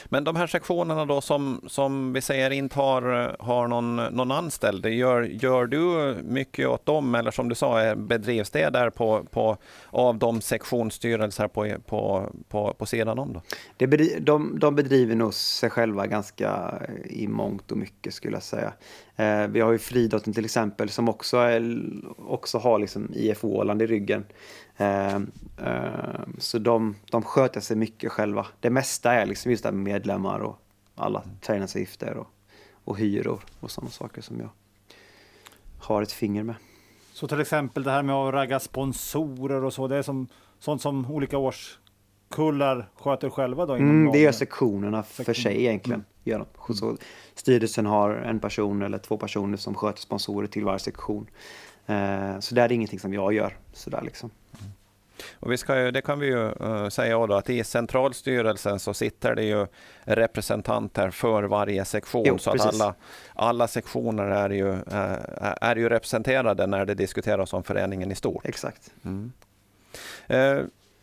Men 0.05 0.23
de 0.23 0.35
här 0.35 0.47
sektionerna 0.47 1.05
då 1.05 1.21
som, 1.21 1.61
som 1.67 2.13
vi 2.13 2.21
säger 2.21 2.51
inte 2.51 2.75
har, 2.75 3.35
har 3.39 3.67
någon, 3.67 3.95
någon 3.95 4.31
anställd, 4.31 4.85
gör, 4.85 5.21
gör 5.21 5.65
du 5.65 6.15
mycket 6.23 6.67
åt 6.67 6.85
dem 6.85 7.15
eller 7.15 7.31
som 7.31 7.49
du 7.49 7.55
sa, 7.55 7.95
bedrivs 7.95 8.49
det 8.49 8.69
där 8.69 8.89
på, 8.89 9.23
på, 9.31 9.57
av 9.89 10.17
de 10.17 10.41
sektionsstyrelser 10.41 11.47
på, 11.47 11.75
på, 11.85 12.29
på, 12.49 12.73
på 12.73 12.85
sidan 12.85 13.19
om? 13.19 13.33
Då? 13.33 13.41
Det 13.77 13.87
bedri, 13.87 14.17
de, 14.19 14.59
de 14.59 14.75
bedriver 14.75 15.15
nog 15.15 15.33
sig 15.33 15.69
själva 15.69 16.07
ganska 16.07 16.79
eh, 16.81 17.11
i 17.11 17.27
mångt 17.27 17.71
och 17.71 17.77
mycket 17.77 18.13
skulle 18.13 18.35
jag 18.35 18.43
säga. 18.43 18.73
Eh, 19.15 19.47
vi 19.47 19.59
har 19.59 19.71
ju 19.71 19.77
friidrotten 19.77 20.33
till 20.33 20.45
exempel 20.45 20.89
som 20.89 21.09
också, 21.09 21.37
är, 21.37 21.81
också 22.17 22.57
har 22.57 22.79
liksom 22.79 23.11
IF 23.13 23.43
Åland 23.43 23.81
i 23.81 23.87
ryggen. 23.87 24.25
Eh, 24.81 25.15
eh, 25.67 26.25
så 26.37 26.59
de, 26.59 26.95
de 27.11 27.23
sköter 27.23 27.61
sig 27.61 27.77
mycket 27.77 28.11
själva. 28.11 28.47
Det 28.59 28.69
mesta 28.69 29.13
är 29.13 29.25
liksom 29.25 29.51
just 29.51 29.63
det 29.63 29.71
med 29.71 29.93
medlemmar 29.93 30.39
och 30.39 30.59
alla 30.95 31.23
träningsavgifter 31.41 32.17
och, 32.17 32.27
och 32.83 32.97
hyror 32.97 33.41
och 33.59 33.71
sådana 33.71 33.91
saker 33.91 34.21
som 34.21 34.39
jag 34.39 34.49
har 35.79 36.01
ett 36.01 36.11
finger 36.11 36.43
med. 36.43 36.55
Så 37.13 37.27
till 37.27 37.41
exempel 37.41 37.83
det 37.83 37.91
här 37.91 38.03
med 38.03 38.15
att 38.15 38.33
ragga 38.33 38.59
sponsorer 38.59 39.63
och 39.63 39.73
så, 39.73 39.87
det 39.87 39.97
är 39.97 40.01
som, 40.01 40.27
sånt 40.59 40.81
som 40.81 41.11
olika 41.11 41.37
årskullar 41.37 42.89
sköter 42.95 43.29
själva 43.29 43.65
då? 43.65 43.73
Mm, 43.73 44.11
det 44.11 44.19
gör 44.19 44.31
sektionerna 44.31 45.03
för 45.03 45.23
Sektion. 45.23 45.43
sig 45.43 45.61
egentligen. 45.61 46.03
Mm. 46.25 46.45
De. 46.67 46.73
Så 46.73 46.97
styrelsen 47.35 47.85
har 47.85 48.09
en 48.09 48.39
person 48.39 48.81
eller 48.81 48.97
två 48.97 49.17
personer 49.17 49.57
som 49.57 49.75
sköter 49.75 50.01
sponsorer 50.01 50.47
till 50.47 50.65
varje 50.65 50.79
sektion. 50.79 51.27
Eh, 51.85 52.39
så 52.39 52.55
det 52.55 52.61
är 52.61 52.71
ingenting 52.71 52.99
som 52.99 53.13
jag 53.13 53.33
gör 53.33 53.57
sådär 53.73 54.01
liksom. 54.01 54.29
Och 55.39 55.51
vi 55.51 55.57
ska 55.57 55.79
ju, 55.79 55.91
det 55.91 56.01
kan 56.01 56.19
vi 56.19 56.27
ju 56.27 56.51
uh, 56.61 56.89
säga 56.89 57.27
då 57.27 57.33
att 57.33 57.49
i 57.49 57.63
centralstyrelsen 57.63 58.79
så 58.79 58.93
sitter 58.93 59.35
det 59.35 59.43
ju 59.43 59.67
representanter 60.03 61.09
för 61.09 61.43
varje 61.43 61.85
sektion 61.85 62.23
jo, 62.25 62.37
så 62.37 62.51
att 62.51 62.61
alla, 62.61 62.95
alla 63.33 63.67
sektioner 63.67 64.23
är 64.23 64.49
ju, 64.49 64.69
uh, 64.69 64.83
är 65.61 65.75
ju 65.75 65.89
representerade 65.89 66.67
när 66.67 66.85
det 66.85 66.93
diskuteras 66.93 67.53
om 67.53 67.63
föreningen 67.63 68.11
i 68.11 68.15
stort. 68.15 68.45
Exakt. 68.45 68.91
Mm. 69.05 69.31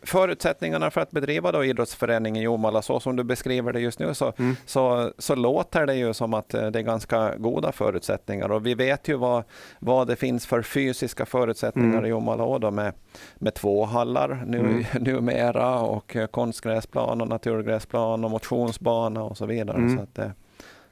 Förutsättningarna 0.03 0.91
för 0.91 1.01
att 1.01 1.11
bedriva 1.11 1.53
då 1.53 1.65
idrottsföreningen 1.65 2.43
i 2.43 2.45
Jomala, 2.45 2.83
så 2.83 3.01
som 3.01 3.17
du 3.17 3.25
beskriver 3.25 3.73
det 3.73 3.81
just 3.81 3.99
nu, 3.99 4.15
så, 4.15 4.33
mm. 4.39 4.57
så, 4.67 5.13
så 5.19 5.35
låter 5.35 5.87
det 5.87 5.95
ju 5.95 6.15
som 6.15 6.35
att 6.35 6.49
det 6.49 6.79
är 6.79 6.83
ganska 6.83 7.37
goda 7.37 7.73
förutsättningar. 7.73 8.51
Och 8.51 8.67
vi 8.67 8.75
vet 8.75 9.09
ju 9.09 9.15
vad, 9.15 9.45
vad 9.79 10.07
det 10.07 10.17
finns 10.17 10.47
för 10.47 10.63
fysiska 10.63 11.27
förutsättningar 11.27 11.93
mm. 11.93 12.05
i 12.05 12.09
Jomala 12.09 12.71
med, 12.71 12.93
med 13.39 13.55
två 13.55 13.85
hallar 13.85 14.45
nu, 14.47 14.59
mm. 14.59 14.85
numera 15.01 15.81
och 15.81 16.17
konstgräsplan 16.31 17.21
och 17.21 17.29
naturgräsplan 17.29 18.25
och 18.25 18.31
motionsbana 18.31 19.23
och 19.23 19.37
så 19.37 19.47
vidare. 19.47 19.77
Mm. 19.77 19.97
Så 19.97 20.03
att, 20.03 20.19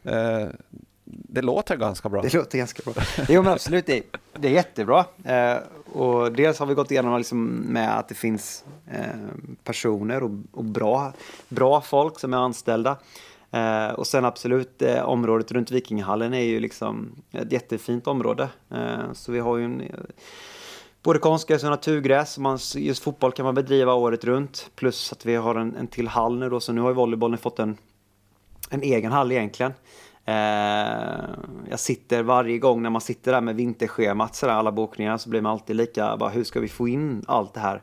eh, 0.04 0.48
det 1.08 1.42
låter 1.42 1.76
ganska 1.76 2.08
bra. 2.08 2.22
Det 2.22 2.34
låter 2.34 2.58
ganska 2.58 2.90
bra. 2.90 3.02
Jo 3.28 3.42
men 3.42 3.52
absolut, 3.52 3.86
det, 3.86 4.02
det 4.32 4.48
är 4.48 4.52
jättebra. 4.52 5.04
Eh, 5.24 5.56
och 5.92 6.32
dels 6.32 6.58
har 6.58 6.66
vi 6.66 6.74
gått 6.74 6.90
igenom 6.90 7.18
liksom 7.18 7.46
med 7.48 7.98
att 7.98 8.08
det 8.08 8.14
finns 8.14 8.64
eh, 8.90 9.00
personer 9.64 10.22
och, 10.22 10.30
och, 10.52 10.64
bra, 10.64 11.12
bra 11.48 11.80
folk 11.80 12.18
som 12.18 12.34
är 12.34 12.38
anställda. 12.38 12.96
Eh, 13.50 13.88
och 13.88 14.06
sen 14.06 14.24
absolut, 14.24 14.82
eh, 14.82 15.02
området 15.02 15.52
runt 15.52 15.70
Vikingahallen 15.70 16.34
är 16.34 16.42
ju 16.42 16.60
liksom 16.60 17.10
ett 17.32 17.52
jättefint 17.52 18.06
område. 18.06 18.48
Eh, 18.70 19.12
så 19.12 19.32
vi 19.32 19.38
har 19.38 19.56
ju 19.56 19.64
en, 19.64 19.80
eh, 19.80 19.88
både 21.02 21.18
konstgräs 21.18 21.64
och 21.64 21.70
naturgräs. 21.70 22.38
Man, 22.38 22.58
just 22.74 23.02
fotboll 23.02 23.32
kan 23.32 23.44
man 23.44 23.54
bedriva 23.54 23.94
året 23.94 24.24
runt. 24.24 24.70
Plus 24.76 25.12
att 25.12 25.26
vi 25.26 25.34
har 25.34 25.54
en, 25.54 25.76
en 25.76 25.86
till 25.86 26.08
hall 26.08 26.38
nu 26.38 26.50
då, 26.50 26.60
så 26.60 26.72
nu 26.72 26.80
har 26.80 26.88
ju 26.88 26.94
volleybollen 26.94 27.38
fått 27.38 27.58
en, 27.58 27.76
en 28.70 28.82
egen 28.82 29.12
hall 29.12 29.32
egentligen. 29.32 29.72
Eh, 30.28 31.24
jag 31.70 31.80
sitter 31.80 32.22
varje 32.22 32.58
gång 32.58 32.82
när 32.82 32.90
man 32.90 33.00
sitter 33.00 33.32
där 33.32 33.40
med 33.40 33.56
vinterschemat, 33.56 34.34
så 34.34 34.46
där, 34.46 34.52
alla 34.52 34.72
bokningar, 34.72 35.16
så 35.16 35.30
blir 35.30 35.40
man 35.40 35.52
alltid 35.52 35.76
lika, 35.76 36.16
bara, 36.16 36.30
hur 36.30 36.44
ska 36.44 36.60
vi 36.60 36.68
få 36.68 36.88
in 36.88 37.24
allt 37.28 37.54
det 37.54 37.60
här? 37.60 37.82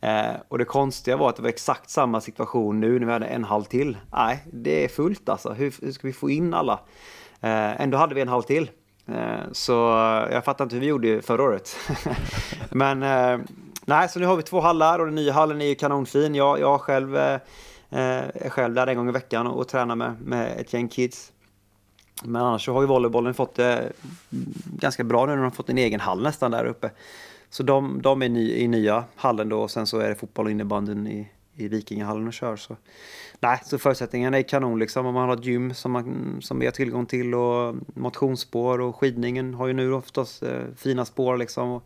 Eh, 0.00 0.36
och 0.48 0.58
det 0.58 0.64
konstiga 0.64 1.16
var 1.16 1.28
att 1.28 1.36
det 1.36 1.42
var 1.42 1.48
exakt 1.48 1.90
samma 1.90 2.20
situation 2.20 2.80
nu 2.80 2.98
när 2.98 3.06
vi 3.06 3.12
hade 3.12 3.26
en 3.26 3.44
halv 3.44 3.64
till. 3.64 3.96
Nej, 4.12 4.44
det 4.52 4.84
är 4.84 4.88
fullt 4.88 5.28
alltså. 5.28 5.52
Hur, 5.52 5.74
hur 5.82 5.92
ska 5.92 6.06
vi 6.06 6.12
få 6.12 6.30
in 6.30 6.54
alla? 6.54 6.80
Eh, 7.40 7.80
ändå 7.80 7.98
hade 7.98 8.14
vi 8.14 8.20
en 8.20 8.28
halv 8.28 8.42
till. 8.42 8.70
Eh, 9.06 9.52
så 9.52 9.90
eh, 9.90 10.34
jag 10.34 10.44
fattar 10.44 10.64
inte 10.64 10.74
hur 10.76 10.80
vi 10.80 10.86
gjorde 10.86 11.22
förra 11.22 11.42
året. 11.42 11.76
Men 12.70 13.02
eh, 13.02 13.46
nej, 13.84 14.08
så 14.08 14.18
nu 14.18 14.26
har 14.26 14.36
vi 14.36 14.42
två 14.42 14.60
hallar 14.60 14.98
och 14.98 15.06
den 15.06 15.14
nya 15.14 15.32
hallen 15.32 15.60
är 15.60 15.66
ju 15.66 15.74
kanonfin. 15.74 16.34
Jag, 16.34 16.60
jag 16.60 16.80
själv 16.80 17.16
eh, 17.16 17.34
eh 17.90 18.24
är 18.34 18.50
själv 18.50 18.74
där 18.74 18.86
en 18.86 18.96
gång 18.96 19.08
i 19.08 19.12
veckan 19.12 19.46
och, 19.46 19.58
och 19.58 19.68
tränar 19.68 19.96
med, 19.96 20.20
med 20.20 20.60
ett 20.60 20.72
gäng 20.72 20.88
kids. 20.88 21.32
Men 22.22 22.42
annars 22.42 22.64
så 22.64 22.72
har 22.72 22.80
ju 22.80 22.86
volleybollen 22.86 23.34
fått 23.34 23.54
det 23.54 23.92
ganska 24.78 25.04
bra 25.04 25.26
nu 25.26 25.30
när 25.30 25.36
de 25.36 25.44
har 25.44 25.50
fått 25.50 25.70
en 25.70 25.78
egen 25.78 26.00
hall 26.00 26.22
nästan 26.22 26.50
där 26.50 26.64
uppe. 26.64 26.90
Så 27.50 27.62
de, 27.62 28.02
de 28.02 28.22
är 28.22 28.28
ny, 28.28 28.52
i 28.52 28.68
nya 28.68 29.04
hallen 29.16 29.48
då 29.48 29.62
och 29.62 29.70
sen 29.70 29.86
så 29.86 29.98
är 29.98 30.08
det 30.08 30.14
fotboll 30.14 30.44
och 30.44 30.50
innebandyn 30.50 31.06
i, 31.06 31.28
i 31.54 31.68
Vikingahallen 31.68 32.26
och 32.26 32.32
kör. 32.32 32.56
Så. 32.56 32.76
Nej, 33.40 33.60
så 33.64 33.78
förutsättningarna 33.78 34.38
är 34.38 34.42
kanon 34.42 34.78
liksom. 34.78 35.06
Om 35.06 35.14
man 35.14 35.28
har 35.28 35.36
ett 35.36 35.44
gym 35.44 35.74
som, 35.74 35.92
man, 35.92 36.36
som 36.40 36.58
vi 36.58 36.66
har 36.66 36.72
tillgång 36.72 37.06
till 37.06 37.34
och 37.34 37.74
motionsspår 37.94 38.80
och 38.80 38.96
skidningen 38.96 39.54
har 39.54 39.66
ju 39.66 39.72
nu 39.72 39.92
oftast 39.92 40.42
eh, 40.42 40.62
fina 40.76 41.04
spår 41.04 41.36
liksom. 41.36 41.80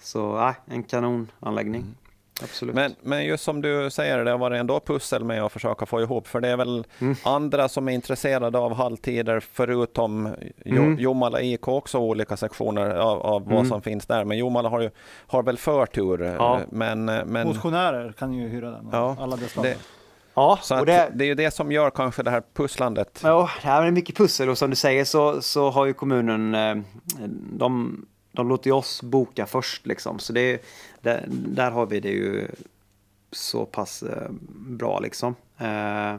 Så 0.00 0.36
nej, 0.38 0.54
en 0.66 0.82
kanonanläggning. 0.82 1.82
Mm. 1.82 1.94
Absolut. 2.42 2.74
Men, 2.74 2.94
men 3.02 3.24
just 3.24 3.44
som 3.44 3.62
du 3.62 3.90
säger, 3.90 4.24
det 4.24 4.30
har 4.30 4.38
varit 4.38 4.60
ändå 4.60 4.80
pussel 4.80 5.24
med 5.24 5.42
att 5.42 5.52
försöka 5.52 5.86
få 5.86 6.00
ihop, 6.00 6.28
för 6.28 6.40
det 6.40 6.48
är 6.48 6.56
väl 6.56 6.84
mm. 6.98 7.16
andra 7.22 7.68
som 7.68 7.88
är 7.88 7.92
intresserade 7.92 8.58
av 8.58 8.74
halvtider, 8.74 9.40
förutom 9.52 10.34
mm. 10.64 10.98
Jomala 10.98 11.40
IK 11.40 11.68
också 11.68 11.98
olika 11.98 12.36
sektioner 12.36 12.90
av, 12.90 13.20
av 13.20 13.42
mm. 13.42 13.54
vad 13.54 13.66
som 13.66 13.82
finns 13.82 14.06
där. 14.06 14.24
Men 14.24 14.38
Jomala 14.38 14.68
har, 14.68 14.80
ju, 14.80 14.90
har 15.26 15.42
väl 15.42 15.58
förtur. 15.58 16.22
Ja. 16.22 16.60
Men, 16.70 17.04
men, 17.04 17.46
Motionärer 17.46 18.12
kan 18.12 18.32
ju 18.32 18.48
hyra 18.48 18.70
den, 18.70 18.88
ja, 18.92 19.16
alla 19.20 19.36
dess 19.36 19.54
det, 19.54 19.76
Ja, 20.34 20.58
så 20.62 20.80
och 20.80 20.86
det, 20.86 21.10
det 21.14 21.24
är 21.24 21.28
ju 21.28 21.34
det 21.34 21.50
som 21.50 21.72
gör 21.72 21.90
kanske 21.90 22.22
det 22.22 22.30
här 22.30 22.42
pusslandet. 22.54 23.20
Ja, 23.22 23.50
det 23.62 23.68
är 23.68 23.90
mycket 23.90 24.16
pussel 24.16 24.48
och 24.48 24.58
som 24.58 24.70
du 24.70 24.76
säger 24.76 25.04
så, 25.04 25.42
så 25.42 25.70
har 25.70 25.86
ju 25.86 25.92
kommunen, 25.92 26.54
eh, 26.54 26.76
de 27.52 28.06
de 28.36 28.48
låter 28.48 28.70
ju 28.70 28.74
oss 28.74 29.02
boka 29.02 29.46
först 29.46 29.86
liksom. 29.86 30.18
Så 30.18 30.32
det, 30.32 30.62
där, 31.06 31.24
där 31.28 31.70
har 31.70 31.86
vi 31.86 32.00
det 32.00 32.10
ju 32.10 32.48
så 33.32 33.66
pass 33.66 34.02
eh, 34.02 34.30
bra 34.50 35.00
liksom. 35.00 35.34
Eh, 35.58 36.16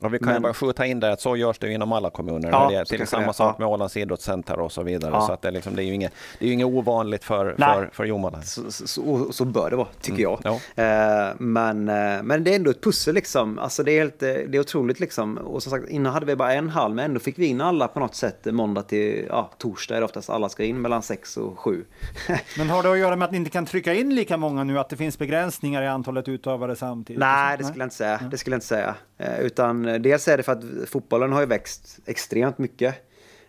Eh, 0.00 0.06
och 0.06 0.14
vi 0.14 0.18
kan 0.18 0.26
men, 0.26 0.34
ju 0.34 0.40
bara 0.40 0.54
skjuta 0.54 0.86
in 0.86 1.00
det 1.00 1.12
att 1.12 1.20
så 1.20 1.36
görs 1.36 1.58
det 1.58 1.72
inom 1.72 1.92
alla 1.92 2.10
kommuner. 2.10 2.50
Ja, 2.50 2.68
det 2.70 2.76
är 2.76 2.84
till 2.84 3.06
samma 3.06 3.32
sak 3.32 3.54
ja. 3.58 3.64
med 3.64 3.68
Ålands 3.68 3.96
idrottscenter 3.96 4.58
och 4.58 4.72
så 4.72 4.82
vidare. 4.82 5.10
Ja. 5.14 5.26
Så 5.26 5.32
att 5.32 5.42
det, 5.42 5.50
liksom, 5.50 5.76
det, 5.76 5.82
är 5.82 5.84
ju 5.84 5.94
inget, 5.94 6.12
det 6.38 6.48
är 6.48 6.52
inget 6.52 6.66
ovanligt 6.66 7.24
för, 7.24 7.54
för, 7.58 7.90
för 7.92 8.04
Jomala. 8.04 8.42
Så, 8.42 8.70
så, 8.70 9.32
så, 9.32 9.44
bör 9.44 9.70
det 9.70 9.76
vara, 9.76 9.88
tycker 10.00 10.24
mm. 10.24 10.38
jag. 10.42 10.60
Ja. 10.76 10.82
Eh, 10.82 11.34
men, 11.38 11.88
eh, 11.88 12.22
men 12.22 12.44
det 12.44 12.50
är 12.50 12.56
ändå 12.56 12.70
ett 12.70 12.82
pussel 12.82 13.14
liksom. 13.14 13.58
Alltså 13.58 13.82
det 13.82 13.92
är, 13.92 13.98
helt, 13.98 14.22
eh, 14.22 14.28
det 14.28 14.56
är 14.56 14.60
otroligt 14.60 15.00
liksom. 15.00 15.38
Och 15.38 15.62
som 15.62 15.70
sagt, 15.70 15.88
innan 15.88 16.12
hade 16.12 16.26
vi 16.26 16.36
bara 16.36 16.52
en 16.52 16.68
halv, 16.68 16.94
men 16.94 17.04
ändå 17.04 17.20
fick 17.20 17.38
vi 17.38 17.46
in 17.46 17.60
alla 17.60 17.88
på 17.88 18.00
något 18.00 18.14
sätt 18.14 18.44
måndag 18.44 18.82
till 18.82 19.26
ja, 19.28 19.50
torsdag 19.58 19.96
är 19.96 20.00
det 20.00 20.04
oftast 20.04 20.30
alla 20.30 20.48
ska 20.48 20.64
in 20.64 20.80
mellan 20.80 21.02
sex 21.02 21.36
och 21.36 21.58
sju. 21.58 21.84
men 22.58 22.70
har 22.70 22.82
det 22.82 22.92
att 22.92 22.98
göra 22.98 23.16
med 23.16 23.26
att 23.26 23.32
ni 23.32 23.38
inte 23.38 23.50
kan 23.50 23.66
trycka 23.66 23.94
in 23.94 24.14
lika 24.14 24.36
många 24.36 24.64
nu, 24.64 24.78
att 24.78 24.88
det 24.88 24.96
finns 24.96 25.18
begränsningar 25.18 25.82
i 25.82 25.86
antalet 25.86 26.28
utövare 26.28 26.76
samtidigt? 26.76 27.20
Nej, 27.20 27.58
det 27.58 27.64
skulle 27.64 27.82
jag 27.82 27.86
inte 27.86 27.96
säga. 27.96 28.20
Det 28.30 28.38
skulle 28.38 28.54
jag 28.54 28.58
inte 28.58 28.66
säga. 28.66 28.94
Eh, 29.18 29.40
utan 29.40 29.85
dels 29.86 30.28
är 30.28 30.36
det 30.36 30.42
för 30.42 30.52
att 30.52 30.64
fotbollen 30.88 31.32
har 31.32 31.40
ju 31.40 31.46
växt 31.46 31.98
extremt 32.06 32.58
mycket. 32.58 32.94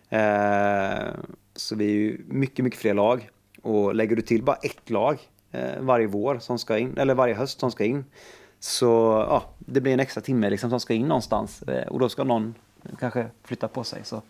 Eh, 0.08 1.08
så 1.56 1.76
vi 1.76 1.84
är 1.84 1.94
ju 1.94 2.24
mycket, 2.26 2.64
mycket 2.64 2.80
fler 2.80 2.94
lag. 2.94 3.30
Och 3.62 3.94
lägger 3.94 4.16
du 4.16 4.22
till 4.22 4.42
bara 4.42 4.56
ett 4.56 4.90
lag 4.90 5.18
eh, 5.52 5.80
varje 5.80 6.06
vår 6.06 6.38
som 6.38 6.58
ska 6.58 6.78
in, 6.78 6.98
eller 6.98 7.14
varje 7.14 7.34
höst 7.34 7.60
som 7.60 7.70
ska 7.70 7.84
in. 7.84 8.04
Så 8.60 8.86
ja, 9.28 9.44
det 9.58 9.80
blir 9.80 9.92
en 9.92 10.00
extra 10.00 10.20
timme 10.20 10.50
liksom 10.50 10.70
som 10.70 10.80
ska 10.80 10.94
in 10.94 11.08
någonstans. 11.08 11.62
Och 11.88 11.98
då 11.98 12.08
ska 12.08 12.24
någon 12.24 12.54
kanske 12.98 13.26
flytta 13.44 13.68
på 13.68 13.84
sig. 13.84 14.00
Så. 14.04 14.22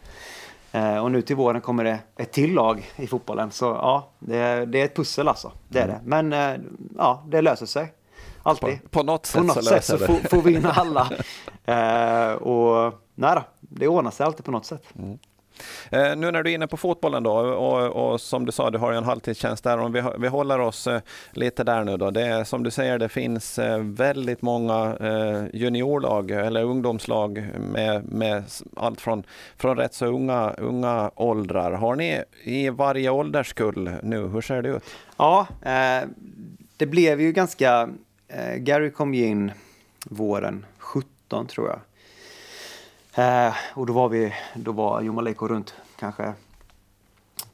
Och 1.02 1.12
nu 1.12 1.22
till 1.22 1.36
våren 1.36 1.60
kommer 1.60 1.84
det 1.84 1.98
ett 2.16 2.32
till 2.32 2.54
lag 2.54 2.90
i 2.96 3.06
fotbollen. 3.06 3.50
Så 3.50 3.64
ja, 3.64 4.10
det 4.18 4.36
är, 4.36 4.66
det 4.66 4.80
är 4.80 4.84
ett 4.84 4.96
pussel 4.96 5.28
alltså. 5.28 5.52
Det 5.68 5.78
är 5.78 5.86
det. 5.86 6.00
Men 6.04 6.34
ja, 6.96 7.24
det 7.28 7.42
löser 7.42 7.66
sig. 7.66 7.92
Alltid. 8.48 8.82
På, 8.82 8.88
på 8.88 9.02
något 9.02 9.26
sätt, 9.26 9.40
på 9.40 9.46
något 9.46 9.54
så, 9.54 9.62
sätt 9.62 9.84
så 9.84 9.98
får, 9.98 10.28
får, 10.28 10.42
vi 10.42 10.54
in 10.54 10.66
alla. 10.74 11.10
eh, 11.64 12.32
och 12.32 12.94
nej 13.14 13.40
det 13.60 13.88
ordnar 13.88 14.10
sig 14.10 14.26
alltid 14.26 14.44
på 14.44 14.50
något 14.50 14.66
sätt. 14.66 14.82
Mm. 14.98 15.18
Eh, 15.90 16.16
nu 16.16 16.30
när 16.30 16.42
du 16.42 16.50
är 16.50 16.54
inne 16.54 16.66
på 16.66 16.76
fotbollen 16.76 17.22
då 17.22 17.32
och, 17.32 18.12
och 18.12 18.20
som 18.20 18.46
du 18.46 18.52
sa, 18.52 18.70
du 18.70 18.78
har 18.78 18.92
ju 18.92 18.98
en 18.98 19.04
halvtidstjänst 19.04 19.64
där. 19.64 19.78
Om 19.78 19.92
vi, 19.92 20.02
vi 20.18 20.28
håller 20.28 20.58
oss 20.58 20.86
eh, 20.86 21.00
lite 21.32 21.64
där 21.64 21.84
nu 21.84 21.96
då. 21.96 22.10
Det 22.10 22.22
är, 22.22 22.44
som 22.44 22.62
du 22.62 22.70
säger, 22.70 22.98
det 22.98 23.08
finns 23.08 23.58
eh, 23.58 23.78
väldigt 23.78 24.42
många 24.42 24.96
juniorlag 25.52 26.30
eller 26.30 26.64
ungdomslag 26.64 27.48
med, 27.72 28.04
med 28.04 28.44
allt 28.76 29.00
från, 29.00 29.22
från 29.56 29.76
rätt 29.76 29.94
så 29.94 30.06
unga, 30.06 30.50
unga 30.50 31.10
åldrar. 31.14 31.72
Har 31.72 31.96
ni 31.96 32.22
i 32.42 32.68
varje 32.68 33.10
ålderskull 33.10 33.90
nu, 34.02 34.28
hur 34.28 34.40
ser 34.40 34.62
det 34.62 34.68
ut? 34.68 34.82
Ja, 35.16 35.46
det 36.76 36.86
blev 36.86 37.20
ju 37.20 37.32
ganska 37.32 37.88
Eh, 38.28 38.56
Gary 38.56 38.90
kom 38.90 39.14
ju 39.14 39.26
in 39.26 39.52
våren 40.04 40.66
17 40.78 41.46
tror 41.46 41.68
jag. 41.68 41.80
Eh, 43.14 43.54
och 43.74 43.86
då 43.86 43.92
var 43.92 44.08
vi, 44.08 44.34
då 44.54 44.72
var 44.72 45.00
Jomaleko 45.00 45.48
runt 45.48 45.74
kanske, 45.98 46.32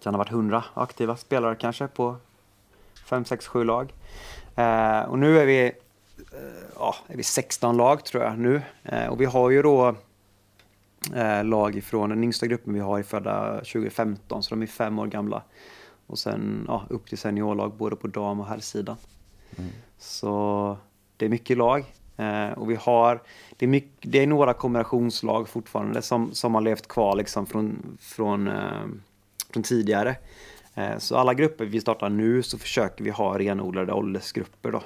kan 0.02 0.14
ha 0.14 0.18
varit 0.18 0.30
100 0.30 0.64
aktiva 0.74 1.16
spelare 1.16 1.56
kanske 1.56 1.86
på 1.86 2.16
5, 3.06 3.24
6, 3.24 3.46
7 3.46 3.64
lag. 3.64 3.92
Eh, 4.56 5.00
och 5.00 5.18
nu 5.18 5.38
är 5.38 5.46
vi, 5.46 5.64
eh, 5.64 6.64
ja, 6.76 6.94
är 7.06 7.16
vi 7.16 7.22
16 7.22 7.76
lag 7.76 8.04
tror 8.04 8.22
jag 8.24 8.38
nu. 8.38 8.62
Eh, 8.82 9.06
och 9.06 9.20
vi 9.20 9.24
har 9.24 9.50
ju 9.50 9.62
då 9.62 9.94
eh, 11.14 11.44
lag 11.44 11.76
ifrån 11.76 12.10
den 12.10 12.24
yngsta 12.24 12.46
gruppen 12.46 12.74
vi 12.74 12.80
har 12.80 12.98
är 12.98 13.02
födda 13.02 13.54
2015 13.54 14.42
så 14.42 14.54
de 14.54 14.62
är 14.62 14.66
fem 14.66 14.98
år 14.98 15.06
gamla. 15.06 15.42
Och 16.06 16.18
sen 16.18 16.64
ja, 16.68 16.84
upp 16.88 17.08
till 17.08 17.18
seniorlag 17.18 17.72
både 17.72 17.96
på 17.96 18.06
dam 18.06 18.40
och 18.40 18.46
herrsidan. 18.46 18.96
Mm. 19.58 19.70
Så 19.98 20.76
det 21.16 21.24
är 21.24 21.28
mycket 21.28 21.58
lag. 21.58 21.84
Eh, 22.16 22.50
och 22.58 22.70
vi 22.70 22.74
har, 22.74 23.22
det 23.56 23.66
är, 23.66 23.68
mycket, 23.68 24.12
det 24.12 24.22
är 24.22 24.26
några 24.26 24.54
kombinationslag 24.54 25.48
fortfarande 25.48 26.02
som, 26.02 26.34
som 26.34 26.54
har 26.54 26.60
levt 26.60 26.88
kvar 26.88 27.16
liksom 27.16 27.46
från, 27.46 27.96
från, 28.00 28.48
eh, 28.48 28.86
från 29.52 29.62
tidigare. 29.62 30.16
Eh, 30.74 30.98
så 30.98 31.16
alla 31.16 31.34
grupper 31.34 31.64
vi 31.64 31.80
startar 31.80 32.08
nu 32.08 32.42
så 32.42 32.58
försöker 32.58 33.04
vi 33.04 33.10
ha 33.10 33.38
renodlade 33.38 33.92
åldersgrupper. 33.92 34.72
Då. 34.72 34.82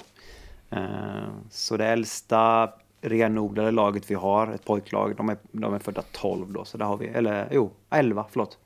Eh, 0.69 1.29
så 1.49 1.77
det 1.77 1.85
äldsta 1.85 2.73
renodlade 3.01 3.71
laget 3.71 4.11
vi 4.11 4.15
har, 4.15 4.47
ett 4.47 4.65
pojklag, 4.65 5.15
de 5.15 5.29
är, 5.29 5.37
de 5.51 5.73
är 5.73 5.79
födda 5.79 6.01
12 6.11 6.53
då, 6.53 6.65
så 6.65 6.77
där 6.77 6.85
har 6.85 6.97
vi, 6.97 7.07
eller 7.07 7.49
jo, 7.51 7.71
11, 7.89 8.25
förlåt. 8.31 8.57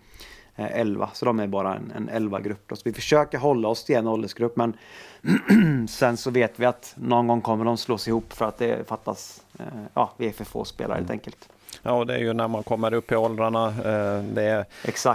11. 0.56 1.10
Så 1.14 1.26
de 1.26 1.40
är 1.40 1.48
bara 1.48 1.76
en, 1.76 1.92
en 1.96 2.30
11-grupp. 2.30 2.72
Så 2.74 2.82
vi 2.86 2.94
försöker 2.94 3.38
hålla 3.38 3.68
oss 3.68 3.84
till 3.84 3.96
en 3.96 4.08
åldersgrupp 4.08 4.56
men 4.56 4.74
sen 5.90 6.18
så 6.18 6.32
vet 6.32 6.60
vi 6.60 6.66
att 6.66 6.94
någon 6.98 7.28
gång 7.28 7.42
kommer 7.42 7.66
de 7.66 7.78
slås 7.78 8.08
ihop 8.08 8.34
för 8.34 8.46
att 8.46 8.58
det 8.58 8.88
fattas, 8.88 9.44
ja 9.94 10.14
vi 10.18 10.28
är 10.28 10.32
för 10.32 10.46
få 10.46 10.66
spelare 10.66 10.98
helt 10.98 11.12
enkelt. 11.12 11.50
Ja, 11.82 12.06
det 12.06 12.14
är 12.14 12.20
ju 12.20 12.34
när 12.34 12.48
man 12.48 12.64
kommer 12.64 12.94
upp 12.94 13.12
i 13.12 13.16
åldrarna. 13.16 13.68
Eh, 13.68 14.24
det 14.24 14.44
är, 14.44 14.66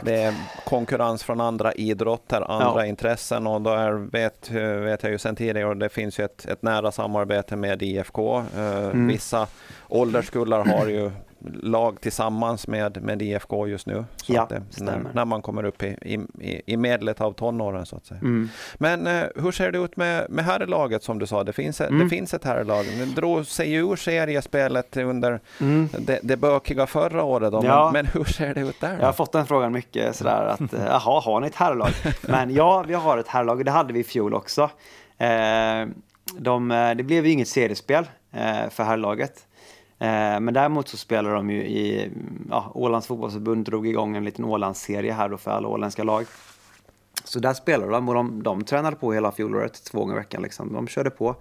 det 0.04 0.22
är 0.22 0.34
konkurrens 0.64 1.22
från 1.22 1.40
andra 1.40 1.72
idrotter, 1.72 2.50
andra 2.50 2.84
ja. 2.84 2.86
intressen 2.86 3.46
och 3.46 3.60
då 3.60 3.70
är, 3.70 3.92
vet, 3.92 4.50
vet 4.50 5.02
jag 5.02 5.12
ju 5.12 5.18
sedan 5.18 5.36
tidigare, 5.36 5.74
det 5.74 5.88
finns 5.88 6.20
ju 6.20 6.24
ett, 6.24 6.44
ett 6.44 6.62
nära 6.62 6.92
samarbete 6.92 7.56
med 7.56 7.82
IFK. 7.82 8.38
Eh, 8.56 8.84
mm. 8.84 9.06
Vissa 9.06 9.46
ålderskullar 9.88 10.64
har 10.64 10.86
ju 10.86 11.10
lag 11.62 12.00
tillsammans 12.00 12.68
med, 12.68 13.02
med 13.02 13.22
IFK 13.22 13.66
just 13.66 13.86
nu. 13.86 14.04
Så 14.16 14.32
ja, 14.32 14.46
det, 14.48 14.62
när, 14.80 15.04
när, 15.12 15.24
man 15.24 15.42
kommer 15.42 15.64
upp 15.64 15.82
i, 15.82 15.96
i, 16.40 16.62
i 16.66 16.76
medlet 16.76 17.20
av 17.20 17.32
tonåren 17.32 17.86
så 17.86 17.96
att 17.96 18.06
säga. 18.06 18.20
Mm. 18.20 18.48
Men 18.74 19.06
eh, 19.06 19.24
hur 19.36 19.52
ser 19.52 19.72
det 19.72 19.78
ut 19.78 19.96
med, 19.96 20.26
med 20.30 20.44
herrlaget 20.44 21.02
som 21.02 21.18
du 21.18 21.26
sa? 21.26 21.44
Det 21.44 21.52
finns, 21.52 21.80
mm. 21.80 21.98
det 21.98 22.08
finns 22.08 22.34
ett 22.34 22.44
herrlag. 22.44 22.86
Nu 22.98 23.06
drog 23.06 23.46
sig 23.46 23.74
ur 23.74 23.96
seriespelet 23.96 24.96
under 24.96 25.40
mm. 25.60 25.88
det, 25.98 26.20
det 26.22 26.36
bökiga 26.36 26.86
förra 26.86 27.22
året. 27.22 27.52
Då, 27.52 27.60
ja. 27.64 27.90
men, 27.92 27.92
men, 27.92 28.12
hur 28.12 28.24
ser 28.24 28.54
det 28.54 28.60
ut 28.60 28.80
där? 28.80 28.92
Då? 28.92 29.00
Jag 29.00 29.06
har 29.06 29.12
fått 29.12 29.32
den 29.32 29.46
frågan 29.46 29.72
mycket 29.72 30.16
sådär 30.16 30.46
att 30.46 30.72
eh, 30.72 30.84
jaha, 30.86 31.20
har 31.20 31.40
ni 31.40 31.46
ett 31.46 31.54
herrlag? 31.54 31.90
men 32.20 32.54
ja, 32.54 32.84
vi 32.88 32.94
har 32.94 33.18
ett 33.18 33.28
herrlag 33.28 33.58
och 33.58 33.64
det 33.64 33.70
hade 33.70 33.92
vi 33.92 34.00
i 34.00 34.04
fjol 34.04 34.34
också. 34.34 34.70
Eh, 35.18 35.86
de, 36.38 36.70
eh, 36.70 36.94
det 36.94 37.02
blev 37.02 37.26
ju 37.26 37.32
inget 37.32 37.48
seriespel 37.48 38.06
eh, 38.32 38.70
för 38.70 38.84
herrlaget. 38.84 39.47
Eh, 39.98 40.40
men 40.40 40.54
däremot 40.54 40.88
så 40.88 40.96
spelar 40.96 41.34
de 41.34 41.50
ju 41.50 41.62
i, 41.62 42.10
ja, 42.50 42.72
Ålands 42.74 43.06
fotbollsförbund 43.06 43.64
drog 43.64 43.86
igång 43.86 44.16
en 44.16 44.24
liten 44.24 44.44
Ålandsserie 44.44 45.12
här 45.12 45.28
då 45.28 45.36
för 45.36 45.50
alla 45.50 45.68
åländska 45.68 46.04
lag. 46.04 46.26
Så 47.24 47.38
där 47.38 47.54
spelar 47.54 47.88
de 47.88 48.08
och 48.08 48.14
de, 48.14 48.42
de 48.42 48.64
tränade 48.64 48.96
på 48.96 49.12
hela 49.12 49.32
fjolåret, 49.32 49.84
två 49.84 49.98
gånger 49.98 50.14
i 50.14 50.18
veckan 50.18 50.42
liksom. 50.42 50.72
De 50.72 50.88
körde 50.88 51.10
på. 51.10 51.36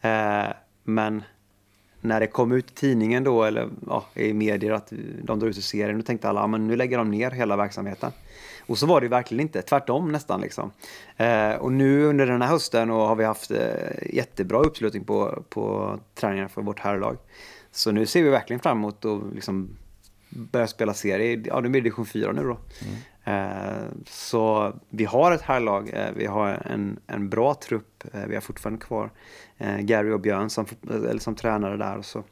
Eh, 0.00 0.46
men 0.84 1.22
när 2.00 2.20
det 2.20 2.26
kom 2.26 2.52
ut 2.52 2.70
i 2.70 2.74
tidningen 2.74 3.24
då, 3.24 3.44
eller 3.44 3.68
ja, 3.86 4.04
i 4.14 4.32
medier 4.32 4.72
att 4.72 4.92
de 5.22 5.38
drog 5.38 5.50
ut 5.50 5.58
ur 5.58 5.62
serien, 5.62 5.98
då 5.98 6.02
tänkte 6.02 6.28
alla, 6.28 6.40
att 6.40 6.60
nu 6.60 6.76
lägger 6.76 6.98
de 6.98 7.10
ner 7.10 7.30
hela 7.30 7.56
verksamheten. 7.56 8.12
Och 8.66 8.78
så 8.78 8.86
var 8.86 9.00
det 9.00 9.04
ju 9.04 9.10
verkligen 9.10 9.40
inte, 9.40 9.62
tvärtom 9.62 10.12
nästan 10.12 10.40
liksom. 10.40 10.72
Eh, 11.16 11.52
och 11.52 11.72
nu 11.72 12.04
under 12.04 12.26
den 12.26 12.42
här 12.42 12.48
hösten 12.48 12.90
och 12.90 13.08
har 13.08 13.16
vi 13.16 13.24
haft 13.24 13.50
eh, 13.50 13.58
jättebra 14.12 14.58
uppslutning 14.58 15.04
på, 15.04 15.42
på 15.48 15.94
träningarna 16.14 16.48
för 16.48 16.62
vårt 16.62 16.80
herrlag. 16.80 17.16
Så 17.70 17.90
nu 17.92 18.06
ser 18.06 18.22
vi 18.22 18.30
verkligen 18.30 18.60
fram 18.60 18.78
emot 18.78 19.04
att 19.04 19.34
liksom 19.34 19.76
börja 20.28 20.66
spela 20.66 20.94
serie. 20.94 21.42
Ja, 21.46 21.60
nu 21.60 21.68
blir 21.68 21.80
det 21.80 21.84
division 21.84 22.06
4 22.06 22.32
nu 22.32 22.42
då. 22.42 22.56
Mm. 22.82 22.96
Eh, 23.28 23.86
så 24.06 24.72
vi 24.88 25.04
har 25.04 25.32
ett 25.32 25.42
herrlag, 25.42 25.90
eh, 25.92 26.10
vi 26.16 26.26
har 26.26 26.48
en, 26.48 26.98
en 27.06 27.28
bra 27.28 27.54
trupp, 27.54 28.04
eh, 28.12 28.20
vi 28.28 28.34
har 28.34 28.40
fortfarande 28.40 28.80
kvar 28.80 29.10
Gary 29.80 30.10
och 30.10 30.20
Björn 30.20 30.50
som, 30.50 30.66
eller 30.88 31.18
som 31.18 31.34
tränare 31.34 31.76
där. 31.76 32.02
Så. 32.02 32.24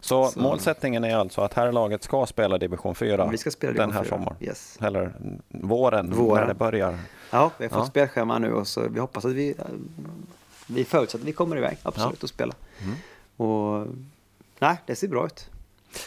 Så, 0.00 0.26
så, 0.26 0.40
målsättningen 0.40 1.04
är 1.04 1.16
alltså 1.16 1.40
att 1.40 1.54
herrlaget 1.54 2.02
ska 2.02 2.26
spela 2.26 2.58
division 2.58 2.94
4 2.94 3.28
vi 3.30 3.38
ska 3.38 3.50
spela 3.50 3.72
den 3.72 3.92
här 3.92 4.04
sommaren? 4.04 4.36
Yes. 4.40 4.78
Eller 4.80 5.12
våren, 5.48 6.12
våren, 6.14 6.40
när 6.40 6.48
det 6.48 6.54
börjar? 6.54 6.98
Ja, 7.30 7.50
vi 7.58 7.64
har 7.64 7.70
fått 7.70 7.78
ja. 7.78 7.86
spelschema 7.86 8.38
nu 8.38 8.52
och 8.52 8.66
så 8.66 8.88
vi 8.88 9.00
hoppas 9.00 9.24
att 9.24 9.32
vi, 9.32 9.54
vi 10.66 10.84
förutsätter 10.84 11.22
att 11.22 11.28
vi 11.28 11.32
kommer 11.32 11.56
iväg, 11.56 11.78
absolut, 11.82 12.16
ja. 12.20 12.22
och 12.24 12.28
spela. 12.28 12.54
Mm. 12.82 12.94
Och 13.36 13.86
nej, 14.62 14.76
det 14.86 14.96
ser 14.96 15.08
bra 15.08 15.26
ut. 15.26 15.50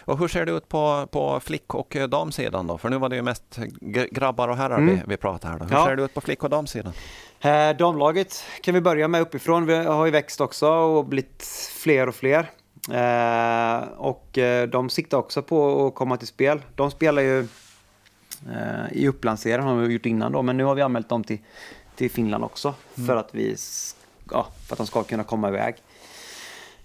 Och 0.05 0.19
hur 0.19 0.27
ser 0.27 0.45
det 0.45 0.51
ut 0.51 0.69
på, 0.69 1.07
på 1.11 1.39
flick 1.39 1.73
och 1.73 1.95
damsidan 2.09 2.67
då? 2.67 2.77
För 2.77 2.89
nu 2.89 2.97
var 2.97 3.09
det 3.09 3.15
ju 3.15 3.21
mest 3.21 3.59
grabbar 4.11 4.47
och 4.47 4.57
herrar 4.57 4.77
mm. 4.77 4.95
vi, 4.95 5.01
vi 5.07 5.17
pratade 5.17 5.53
här. 5.53 5.59
Då. 5.59 5.65
Hur 5.65 5.75
ja. 5.75 5.85
ser 5.85 5.95
det 5.95 6.03
ut 6.03 6.13
på 6.13 6.21
flick 6.21 6.43
och 6.43 6.49
damsidan? 6.49 6.93
Eh, 7.39 7.77
damlaget 7.77 8.43
kan 8.61 8.73
vi 8.73 8.81
börja 8.81 9.07
med 9.07 9.21
uppifrån. 9.21 9.65
Vi 9.65 9.75
har 9.75 10.05
ju 10.05 10.11
växt 10.11 10.41
också 10.41 10.69
och 10.69 11.05
blivit 11.05 11.43
fler 11.79 12.07
och 12.07 12.15
fler. 12.15 12.51
Eh, 12.91 13.87
och 13.97 14.37
eh, 14.37 14.67
de 14.67 14.89
siktar 14.89 15.17
också 15.17 15.41
på 15.41 15.87
att 15.87 15.95
komma 15.95 16.17
till 16.17 16.27
spel. 16.27 16.61
De 16.75 16.91
spelar 16.91 17.21
ju 17.21 17.39
eh, 18.51 18.91
i 18.91 19.07
Upplandsserien, 19.07 19.63
har 19.63 19.75
vi 19.75 19.93
gjort 19.93 20.05
innan 20.05 20.31
då, 20.31 20.41
men 20.41 20.57
nu 20.57 20.63
har 20.63 20.75
vi 20.75 20.81
anmält 20.81 21.09
dem 21.09 21.23
till, 21.23 21.39
till 21.95 22.11
Finland 22.11 22.43
också 22.43 22.73
mm. 22.95 23.07
för, 23.07 23.15
att 23.15 23.29
vi, 23.31 23.55
ja, 24.31 24.47
för 24.67 24.73
att 24.73 24.77
de 24.77 24.87
ska 24.87 25.03
kunna 25.03 25.23
komma 25.23 25.49
iväg. 25.49 25.75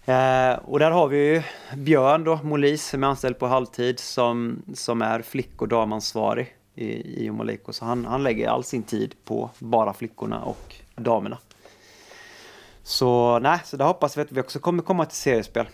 Eh, 0.05 0.53
och 0.53 0.79
där 0.79 0.91
har 0.91 1.09
vi 1.09 1.19
ju 1.19 1.43
Björn 1.77 2.25
då, 2.25 2.41
Molis, 2.43 2.87
som 2.87 3.05
är 3.05 3.09
anställd 3.09 3.39
på 3.39 3.47
halvtid, 3.47 3.99
som, 3.99 4.63
som 4.75 5.03
är 5.03 5.23
flick 5.23 5.63
och 5.63 5.69
damansvarig 5.69 6.57
i, 6.75 7.25
i 7.25 7.31
Omaliko. 7.31 7.73
Så 7.73 7.85
han, 7.85 8.05
han 8.05 8.23
lägger 8.23 8.49
all 8.49 8.65
sin 8.65 8.83
tid 8.83 9.15
på 9.25 9.51
bara 9.59 9.93
flickorna 9.93 10.43
och 10.43 10.75
damerna. 10.97 11.39
Så 12.83 13.39
nej, 13.39 13.61
så 13.65 13.77
där 13.77 13.85
hoppas 13.85 14.17
vi 14.17 14.23
att 14.23 14.33
vi 14.33 14.41
också 14.41 14.59
kommer 14.59 14.83
komma 14.83 15.07
till 15.07 15.17
seriespel. 15.17 15.67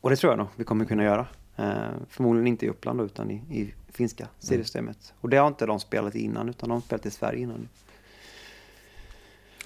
Och 0.00 0.10
det 0.10 0.16
tror 0.16 0.32
jag 0.32 0.38
nog 0.38 0.48
vi 0.56 0.64
kommer 0.64 0.84
kunna 0.84 1.04
göra. 1.04 1.26
Eh, 1.56 1.72
förmodligen 2.08 2.46
inte 2.46 2.66
i 2.66 2.68
Uppland 2.68 2.98
då, 2.98 3.04
utan 3.04 3.30
i, 3.30 3.34
i 3.34 3.74
finska 3.92 4.24
mm. 4.24 4.34
seriesystemet. 4.38 4.96
Mm. 4.96 5.18
Och 5.20 5.28
det 5.28 5.36
har 5.36 5.48
inte 5.48 5.66
de 5.66 5.80
spelat 5.80 6.14
innan, 6.14 6.48
utan 6.48 6.68
de 6.68 6.74
har 6.74 6.80
spelat 6.80 7.06
i 7.06 7.10
Sverige 7.10 7.40
innan. 7.42 7.68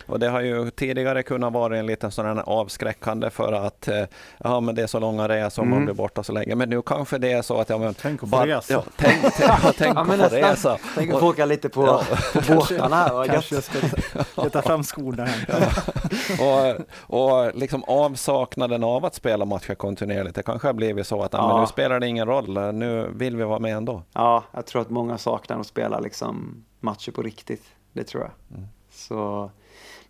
Och 0.06 0.18
det 0.18 0.28
har 0.28 0.40
ju 0.40 0.70
tidigare 0.70 1.22
kunnat 1.22 1.52
vara 1.52 1.78
en 1.78 1.86
liten 1.86 2.10
sån 2.10 2.26
här 2.26 2.42
avskräckande 2.46 3.30
för 3.30 3.52
att 3.52 3.88
eh, 3.88 4.04
ja, 4.38 4.60
men 4.60 4.74
det 4.74 4.82
är 4.82 4.86
så 4.86 5.00
långa 5.00 5.28
resor, 5.28 5.62
mm. 5.62 5.74
man 5.74 5.84
blir 5.84 5.94
borta 5.94 6.22
så 6.22 6.32
länge. 6.32 6.54
Men 6.54 6.70
nu 6.70 6.82
kanske 6.82 7.18
det 7.18 7.32
är 7.32 7.42
så 7.42 7.60
att 7.60 7.68
ja, 7.68 7.78
men, 7.78 7.94
tänk 7.94 8.22
att 8.22 8.30
få 8.30 8.36
resa. 8.36 8.72
Ja, 8.72 8.84
tänk, 8.96 9.22
tänk, 9.22 9.76
tänk 9.78 9.96
ja, 9.96 10.00
att 10.00 10.30
få 10.30 10.36
resa. 10.36 10.78
Tänk 10.94 11.12
att 11.12 11.20
få 11.20 11.28
åka 11.28 11.44
lite 11.44 11.68
på, 11.68 11.86
ja. 11.86 12.04
på 12.32 12.54
båtarna 12.54 12.96
här. 12.96 13.26
Kanske 13.26 13.54
jag 13.54 13.64
ska 13.64 14.50
ta 14.50 14.62
fram 14.62 14.82
skorna. 14.82 15.28
Ja. 15.48 16.74
och, 17.08 17.44
och 17.46 17.54
liksom 17.54 17.84
avsaknaden 17.84 18.84
av 18.84 19.04
att 19.04 19.14
spela 19.14 19.44
matcher 19.44 19.74
kontinuerligt. 19.74 20.34
Det 20.34 20.42
kanske 20.42 20.68
har 20.68 20.72
blivit 20.74 21.06
så 21.06 21.22
att 21.22 21.32
ja. 21.32 21.48
men 21.48 21.60
nu 21.60 21.66
spelar 21.66 22.00
det 22.00 22.06
ingen 22.06 22.26
roll, 22.26 22.74
nu 22.74 23.10
vill 23.14 23.36
vi 23.36 23.44
vara 23.44 23.58
med 23.58 23.76
ändå. 23.76 24.02
Ja, 24.12 24.44
jag 24.52 24.66
tror 24.66 24.82
att 24.82 24.90
många 24.90 25.18
saknar 25.18 25.60
att 25.60 25.66
spela 25.66 26.00
liksom 26.00 26.64
matcher 26.80 27.12
på 27.12 27.22
riktigt. 27.22 27.64
Det 27.92 28.04
tror 28.04 28.22
jag. 28.22 28.58
Mm. 28.58 28.68
Så 28.90 29.50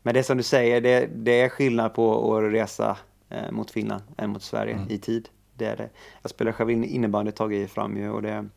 men 0.03 0.15
det 0.15 0.23
som 0.23 0.37
du 0.37 0.43
säger, 0.43 0.81
det, 0.81 1.07
det 1.07 1.41
är 1.41 1.49
skillnad 1.49 1.95
på 1.95 2.37
att 2.37 2.53
resa 2.53 2.97
eh, 3.29 3.51
mot 3.51 3.71
Finland 3.71 4.03
än 4.19 4.31
mot 4.31 4.43
Sverige 4.43 4.75
mm. 4.75 4.91
i 4.91 4.99
tid. 4.99 5.29
Det 5.55 5.67
är 5.67 5.77
det. 5.77 5.91
Jag 6.23 6.31
spelar 6.31 6.53
själv 6.53 6.71
innebandy 6.71 7.29
ett 7.29 7.37
tag 7.37 7.55
i 7.55 7.69
fram 7.69 7.97
ju 7.97 8.11
och 8.11 8.23
det, 8.23 8.49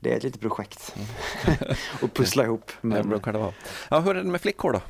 det 0.00 0.12
är 0.12 0.16
ett 0.16 0.22
litet 0.22 0.40
projekt 0.40 0.94
mm. 0.96 1.56
att 2.02 2.14
pussla 2.14 2.44
ihop. 2.44 2.72
Men, 2.80 3.02
det 3.02 3.08
brukar 3.08 3.32
det 3.32 3.38
vara. 3.38 3.52
Ja, 3.90 4.00
hur 4.00 4.16
är 4.16 4.24
det 4.24 4.30
med 4.30 4.40
flickor 4.40 4.72
då? 4.72 4.80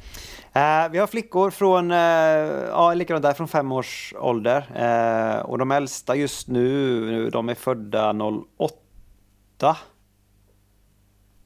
Eh, 0.60 0.88
vi 0.90 0.98
har 0.98 1.06
flickor 1.06 1.50
från, 1.50 1.90
eh, 1.90 1.98
ja 1.98 2.94
likadant 2.94 3.22
där, 3.22 3.32
från 3.32 3.48
fem 3.48 3.72
års 3.72 4.14
ålder. 4.18 4.70
Eh, 4.74 5.40
och 5.40 5.58
de 5.58 5.70
äldsta 5.70 6.16
just 6.16 6.48
nu, 6.48 7.30
de 7.30 7.48
är 7.48 7.54
födda 7.54 8.12
08. 8.58 9.76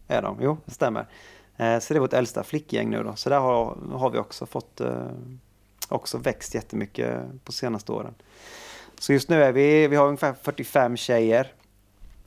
Är 0.08 0.22
de? 0.22 0.38
Jo, 0.40 0.58
det 0.64 0.72
stämmer. 0.72 1.06
Eh, 1.58 1.78
så 1.78 1.94
det 1.94 1.98
är 1.98 2.00
vårt 2.00 2.12
äldsta 2.12 2.44
flickgäng 2.44 2.90
nu 2.90 3.02
då. 3.02 3.16
Så 3.16 3.30
där 3.30 3.40
har, 3.40 3.76
har 3.92 4.10
vi 4.10 4.18
också 4.18 4.46
fått 4.46 4.80
eh, 4.80 5.06
också 5.88 6.18
växt 6.18 6.54
jättemycket 6.54 7.20
på 7.44 7.52
senaste 7.52 7.92
åren. 7.92 8.14
Så 8.98 9.12
just 9.12 9.28
nu 9.28 9.42
är 9.42 9.52
vi, 9.52 9.88
vi 9.88 9.96
har 9.96 10.06
ungefär 10.06 10.34
45 10.42 10.96
tjejer 10.96 11.52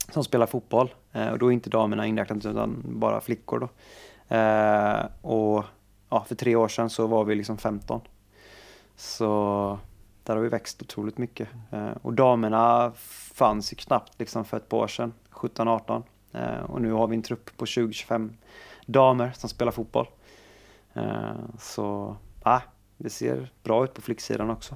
som 0.09 0.23
spelar 0.23 0.45
fotboll. 0.45 0.93
Eh, 1.11 1.29
och 1.29 1.39
då 1.39 1.47
är 1.47 1.51
inte 1.51 1.69
damerna 1.69 2.07
inräknat 2.07 2.45
utan 2.45 2.83
bara 2.85 3.21
flickor 3.21 3.59
då. 3.59 3.69
Och 5.21 5.63
ja, 6.09 6.23
för 6.27 6.35
tre 6.35 6.55
år 6.55 6.67
sedan 6.67 6.89
så 6.89 7.07
var 7.07 7.23
vi 7.23 7.35
liksom 7.35 7.57
15. 7.57 8.01
Så 8.95 9.79
där 10.23 10.35
har 10.35 10.41
vi 10.41 10.49
växt 10.49 10.81
otroligt 10.81 11.17
mycket. 11.17 11.47
Och 12.01 12.13
damerna 12.13 12.91
fanns 13.33 13.73
ju 13.73 13.75
knappt 13.75 14.19
liksom 14.19 14.45
för 14.45 14.57
ett 14.57 14.69
par 14.69 14.77
år 14.77 14.87
sedan, 14.87 15.13
17-18. 15.31 16.03
Och 16.67 16.81
nu 16.81 16.91
har 16.91 17.07
vi 17.07 17.15
en 17.15 17.21
trupp 17.21 17.57
på 17.57 17.65
20-25 17.65 18.29
damer 18.91 19.31
som 19.31 19.49
spelar 19.49 19.71
fotboll. 19.71 20.07
Eh, 20.93 21.35
så 21.59 22.15
ja, 22.43 22.61
det 22.97 23.09
ser 23.09 23.49
bra 23.63 23.83
ut 23.83 23.93
på 23.93 24.01
flicksidan 24.01 24.49
också. 24.49 24.75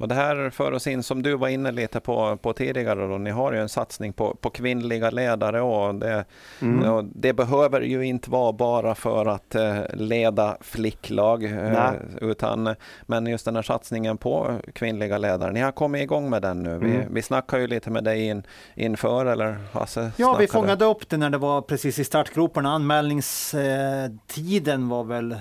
Och 0.00 0.08
det 0.08 0.14
här 0.14 0.50
för 0.50 0.72
oss 0.72 0.86
in, 0.86 1.02
som 1.02 1.22
du 1.22 1.36
var 1.36 1.48
inne 1.48 1.72
lite 1.72 2.00
på, 2.00 2.36
på 2.36 2.52
tidigare, 2.52 3.06
då, 3.06 3.18
ni 3.18 3.30
har 3.30 3.52
ju 3.52 3.58
en 3.58 3.68
satsning 3.68 4.12
på, 4.12 4.34
på 4.34 4.50
kvinnliga 4.50 5.10
ledare 5.10 5.60
och 5.60 5.94
det, 5.94 6.24
mm. 6.60 6.92
och 6.92 7.04
det 7.04 7.32
behöver 7.32 7.80
ju 7.80 8.02
inte 8.02 8.30
vara 8.30 8.52
bara 8.52 8.94
för 8.94 9.26
att 9.26 9.54
eh, 9.54 9.78
leda 9.92 10.56
flicklag, 10.60 11.44
eh, 11.44 11.92
utan 12.20 12.74
men 13.02 13.26
just 13.26 13.44
den 13.44 13.56
här 13.56 13.62
satsningen 13.62 14.16
på 14.16 14.58
kvinnliga 14.74 15.18
ledare. 15.18 15.52
Ni 15.52 15.60
har 15.60 15.72
kommit 15.72 16.02
igång 16.02 16.30
med 16.30 16.42
den 16.42 16.62
nu. 16.62 16.78
Vi, 16.78 16.94
mm. 16.94 17.14
vi 17.14 17.22
snackade 17.22 17.62
ju 17.62 17.68
lite 17.68 17.90
med 17.90 18.04
dig 18.04 18.26
in, 18.26 18.42
inför, 18.74 19.26
eller 19.26 19.56
Hasse? 19.72 20.12
Ja, 20.16 20.36
vi 20.40 20.46
fångade 20.46 20.84
upp 20.84 21.08
det 21.08 21.16
när 21.16 21.30
det 21.30 21.38
var 21.38 21.62
precis 21.62 21.98
i 21.98 22.04
startgroparna. 22.04 22.70
Anmälningstiden 22.70 24.88
var 24.88 25.04
väl 25.04 25.36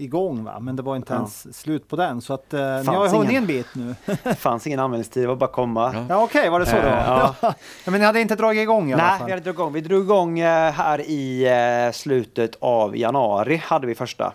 igång 0.00 0.44
va? 0.44 0.60
men 0.60 0.76
det 0.76 0.82
var 0.82 0.96
inte 0.96 1.12
ja. 1.12 1.16
ens 1.16 1.58
slut 1.58 1.88
på 1.88 1.96
den. 1.96 2.20
Så 2.20 2.34
att 2.34 2.54
eh, 2.54 2.60
ni 2.60 2.86
har 2.86 3.08
hunnit 3.08 3.36
en 3.36 3.46
bit 3.46 3.66
nu. 3.72 3.94
det 4.22 4.34
fanns 4.38 4.66
ingen 4.66 4.80
anmälningstid, 4.80 5.22
det 5.22 5.26
var 5.26 5.36
bara 5.36 5.46
att 5.46 5.52
komma. 5.52 5.92
Ja, 5.94 6.04
ja 6.08 6.22
okej, 6.22 6.40
okay, 6.40 6.50
var 6.50 6.60
det 6.60 6.66
så 6.66 6.76
då? 6.76 6.82
Eh, 6.82 7.34
ja. 7.42 7.54
men 7.84 8.00
ni 8.00 8.06
hade 8.06 8.20
inte 8.20 8.36
dragit 8.36 8.62
igång 8.62 8.92
i 8.92 8.94
Nej, 8.94 9.04
alla 9.04 9.18
fall? 9.18 9.26
vi 9.26 9.32
hade 9.32 9.44
dragit 9.44 9.56
igång. 9.56 9.72
Vi 9.72 9.80
drog 9.80 10.02
igång 10.02 10.38
eh, 10.38 10.72
här 10.72 11.00
i 11.00 11.46
eh, 11.86 11.92
slutet 11.92 12.56
av 12.60 12.96
januari, 12.96 13.56
hade 13.56 13.86
vi 13.86 13.94
första. 13.94 14.32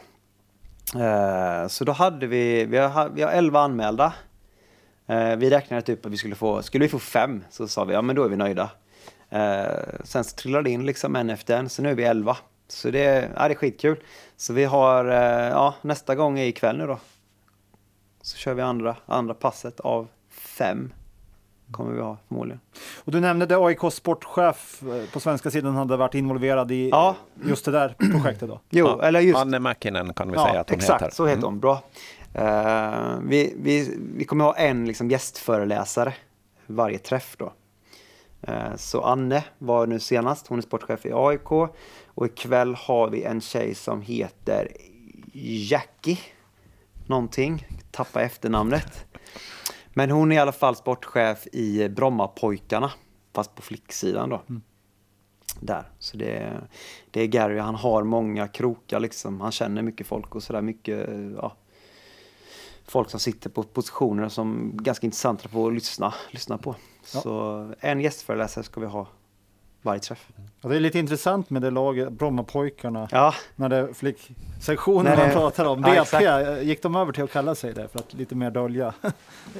Så 1.67 1.83
då 1.83 1.91
hade 1.91 2.27
vi, 2.27 2.65
vi 2.65 2.77
har, 2.77 3.09
vi 3.09 3.21
har 3.21 3.31
11 3.31 3.59
anmälda. 3.59 4.13
Vi 5.37 5.49
räknade 5.49 5.81
typ 5.81 6.05
att 6.05 6.11
vi 6.11 6.17
skulle 6.17 6.35
få, 6.35 6.61
skulle 6.61 6.85
vi 6.85 6.89
få 6.89 6.99
fem 6.99 7.43
så 7.49 7.67
sa 7.67 7.83
vi 7.83 7.93
ja 7.93 8.01
men 8.01 8.15
då 8.15 8.23
är 8.23 8.29
vi 8.29 8.35
nöjda. 8.35 8.69
sen 10.03 10.23
så 10.23 10.35
trillade 10.35 10.63
det 10.63 10.69
in 10.69 10.85
liksom 10.85 11.15
en 11.15 11.29
efter 11.29 11.57
en, 11.57 11.69
så 11.69 11.81
nu 11.81 11.89
är 11.89 11.95
vi 11.95 12.03
11. 12.03 12.37
Så 12.67 12.91
det, 12.91 13.29
ja, 13.35 13.47
det 13.47 13.53
är 13.53 13.55
skitkul. 13.55 13.97
Så 14.37 14.53
vi 14.53 14.63
har, 14.63 15.05
eh, 15.05 15.49
ja, 15.49 15.75
nästa 15.81 16.15
gång 16.15 16.39
är 16.39 16.45
ikväll 16.45 16.77
nu 16.77 16.87
då. 16.87 16.99
Så 18.21 18.37
kör 18.37 18.53
vi 18.53 18.61
andra, 18.61 18.95
andra 19.05 19.33
passet 19.33 19.79
av 19.79 20.07
fem. 20.29 20.93
Kommer 21.71 21.91
vi 21.91 22.01
ha 22.01 22.17
förmodligen. 22.27 22.59
Och 22.97 23.11
du 23.11 23.19
nämnde 23.19 23.45
det 23.45 23.57
AIK 23.57 23.79
sportchef 23.91 24.83
eh, 24.83 25.09
på 25.13 25.19
svenska 25.19 25.51
sidan 25.51 25.75
hade 25.75 25.97
varit 25.97 26.13
involverad 26.13 26.71
i 26.71 26.89
ja. 26.89 27.15
just 27.43 27.65
det 27.65 27.71
där 27.71 27.95
projektet 28.11 28.49
då? 28.49 28.59
Jo, 28.69 28.87
ja. 28.87 29.07
eller 29.07 29.19
just... 29.19 29.39
Anne 29.39 29.59
Mäkinen 29.59 30.13
kan 30.13 30.31
vi 30.31 30.35
ja, 30.35 30.47
säga 30.47 30.59
att 30.61 30.69
hon 30.69 30.77
exakt, 30.77 31.01
heter. 31.01 31.15
så 31.15 31.25
heter 31.25 31.37
mm. 31.37 31.49
hon. 31.49 31.59
Bra. 31.59 31.83
Uh, 32.39 33.19
vi, 33.23 33.55
vi, 33.57 33.97
vi 34.15 34.25
kommer 34.25 34.45
ha 34.45 34.55
en 34.55 34.85
liksom, 34.85 35.09
gästföreläsare 35.09 36.13
varje 36.67 36.97
träff 36.97 37.35
då. 37.37 37.53
Uh, 38.47 38.75
så 38.75 39.01
Anne 39.01 39.43
var 39.57 39.87
nu 39.87 39.99
senast, 39.99 40.47
hon 40.47 40.57
är 40.57 40.61
sportchef 40.61 41.05
i 41.05 41.11
AIK. 41.13 41.71
Och 42.15 42.25
ikväll 42.25 42.75
har 42.75 43.09
vi 43.09 43.23
en 43.23 43.41
tjej 43.41 43.75
som 43.75 44.01
heter 44.01 44.71
Jackie 45.33 46.19
någonting, 47.05 47.67
tappa 47.91 48.21
efternamnet. 48.21 49.05
Men 49.93 50.11
hon 50.11 50.31
är 50.31 50.35
i 50.35 50.39
alla 50.39 50.51
fall 50.51 50.75
sportchef 50.75 51.47
i 51.47 51.89
Brommapojkarna, 51.89 52.91
fast 53.33 53.55
på 53.55 53.61
flicksidan 53.61 54.29
då. 54.29 54.41
Mm. 54.49 54.61
Där. 55.59 55.89
Så 55.99 56.17
det, 56.17 56.61
det 57.11 57.21
är 57.21 57.27
Gary, 57.27 57.59
han 57.59 57.75
har 57.75 58.03
många 58.03 58.47
krokar 58.47 58.99
liksom. 58.99 59.41
Han 59.41 59.51
känner 59.51 59.81
mycket 59.81 60.07
folk 60.07 60.35
och 60.35 60.43
sådär 60.43 60.61
mycket, 60.61 61.09
ja, 61.37 61.55
folk 62.85 63.09
som 63.09 63.19
sitter 63.19 63.49
på 63.49 63.63
positioner 63.63 64.29
som 64.29 64.71
är 64.73 64.83
ganska 64.83 65.07
intressanta 65.07 65.49
på 65.49 65.67
att 65.67 65.73
lyssna, 65.73 66.13
lyssna 66.31 66.57
på. 66.57 66.75
Ja. 67.13 67.21
Så 67.21 67.73
en 67.79 68.01
gästföreläsare 68.01 68.63
ska 68.63 68.81
vi 68.81 68.87
ha 68.87 69.07
varje 69.85 69.99
träff. 69.99 70.27
Ja, 70.65 70.69
det 70.69 70.75
är 70.75 70.79
lite 70.79 70.99
intressant 70.99 71.49
med 71.49 71.61
det 71.61 71.71
laget, 71.71 72.11
Brommapojkarna, 72.11 73.07
ja. 73.11 73.33
när 73.55 73.69
det 73.69 73.93
flicksektionen 73.93 75.17
man 75.17 75.31
pratar 75.31 75.65
om. 75.65 75.81
BP, 75.81 76.23
ja, 76.23 76.57
gick 76.61 76.83
de 76.83 76.95
över 76.95 77.11
till 77.11 77.23
att 77.23 77.31
kalla 77.31 77.55
sig 77.55 77.73
det 77.73 77.87
för 77.87 77.99
att 77.99 78.13
lite 78.13 78.35
mer 78.35 78.51
dölja? 78.51 78.93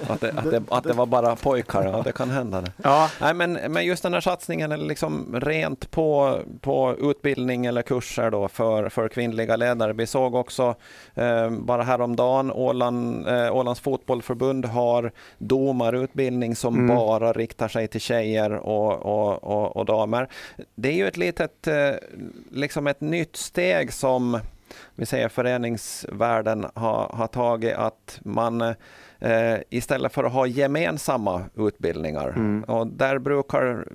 Att 0.08 0.22
det, 0.22 0.34
att 0.38 0.52
det, 0.52 0.64
att 0.70 0.84
det 0.84 0.94
var 0.94 1.06
bara 1.06 1.36
pojkar, 1.36 1.84
ja 1.84 2.02
det 2.02 2.12
kan 2.12 2.30
hända. 2.30 2.62
Det. 2.62 2.72
Ja. 2.84 3.10
Nej, 3.22 3.34
men, 3.34 3.54
men 3.54 3.86
just 3.86 4.04
den 4.04 4.14
här 4.14 4.22
satsningen 4.22 4.72
är 4.72 4.78
liksom 4.78 5.40
rent 5.42 5.92
på, 5.92 6.40
på 6.62 6.96
utbildning 7.00 7.66
eller 7.66 7.82
kurser 7.82 8.32
då 8.32 8.48
för, 8.48 8.90
för 8.90 9.08
kvinnliga 9.08 9.56
ledare. 9.56 9.94
Vi 9.94 10.08
såg 10.08 10.36
också 10.36 10.76
eh, 11.14 11.50
bara 11.50 11.84
häromdagen 11.84 12.52
Åland, 12.52 13.28
eh, 13.28 13.56
Ålands 13.56 13.82
fotbollförbund 13.82 14.66
har 14.66 15.12
domarutbildning 15.38 16.56
som 16.56 16.76
mm. 16.76 16.96
bara 16.96 17.34
riktar 17.34 17.68
sig 17.68 17.88
till 17.88 18.02
tjejer 18.02 18.52
och, 18.52 19.06
och, 19.06 19.44
och, 19.44 19.78
och 19.78 19.86
damer. 19.86 20.15
Det 20.76 20.90
är 20.90 20.94
ju 20.94 21.08
ett 21.08 21.18
litet, 21.18 21.68
eh, 21.68 21.92
liksom 22.52 22.88
ett 22.88 23.02
nytt 23.02 23.36
steg 23.36 23.94
som 23.94 24.40
vi 24.96 25.06
säger 25.06 25.30
föreningsvärlden 25.30 26.66
har, 26.74 27.10
har 27.14 27.28
tagit 27.28 27.76
att 27.76 28.20
man 28.22 28.62
eh, 29.20 29.58
istället 29.70 30.14
för 30.14 30.24
att 30.24 30.34
ha 30.34 30.48
gemensamma 30.48 31.44
utbildningar 31.56 32.30
mm. 32.30 32.64
och 32.64 32.88
där 32.88 33.20
brukar 33.20 33.88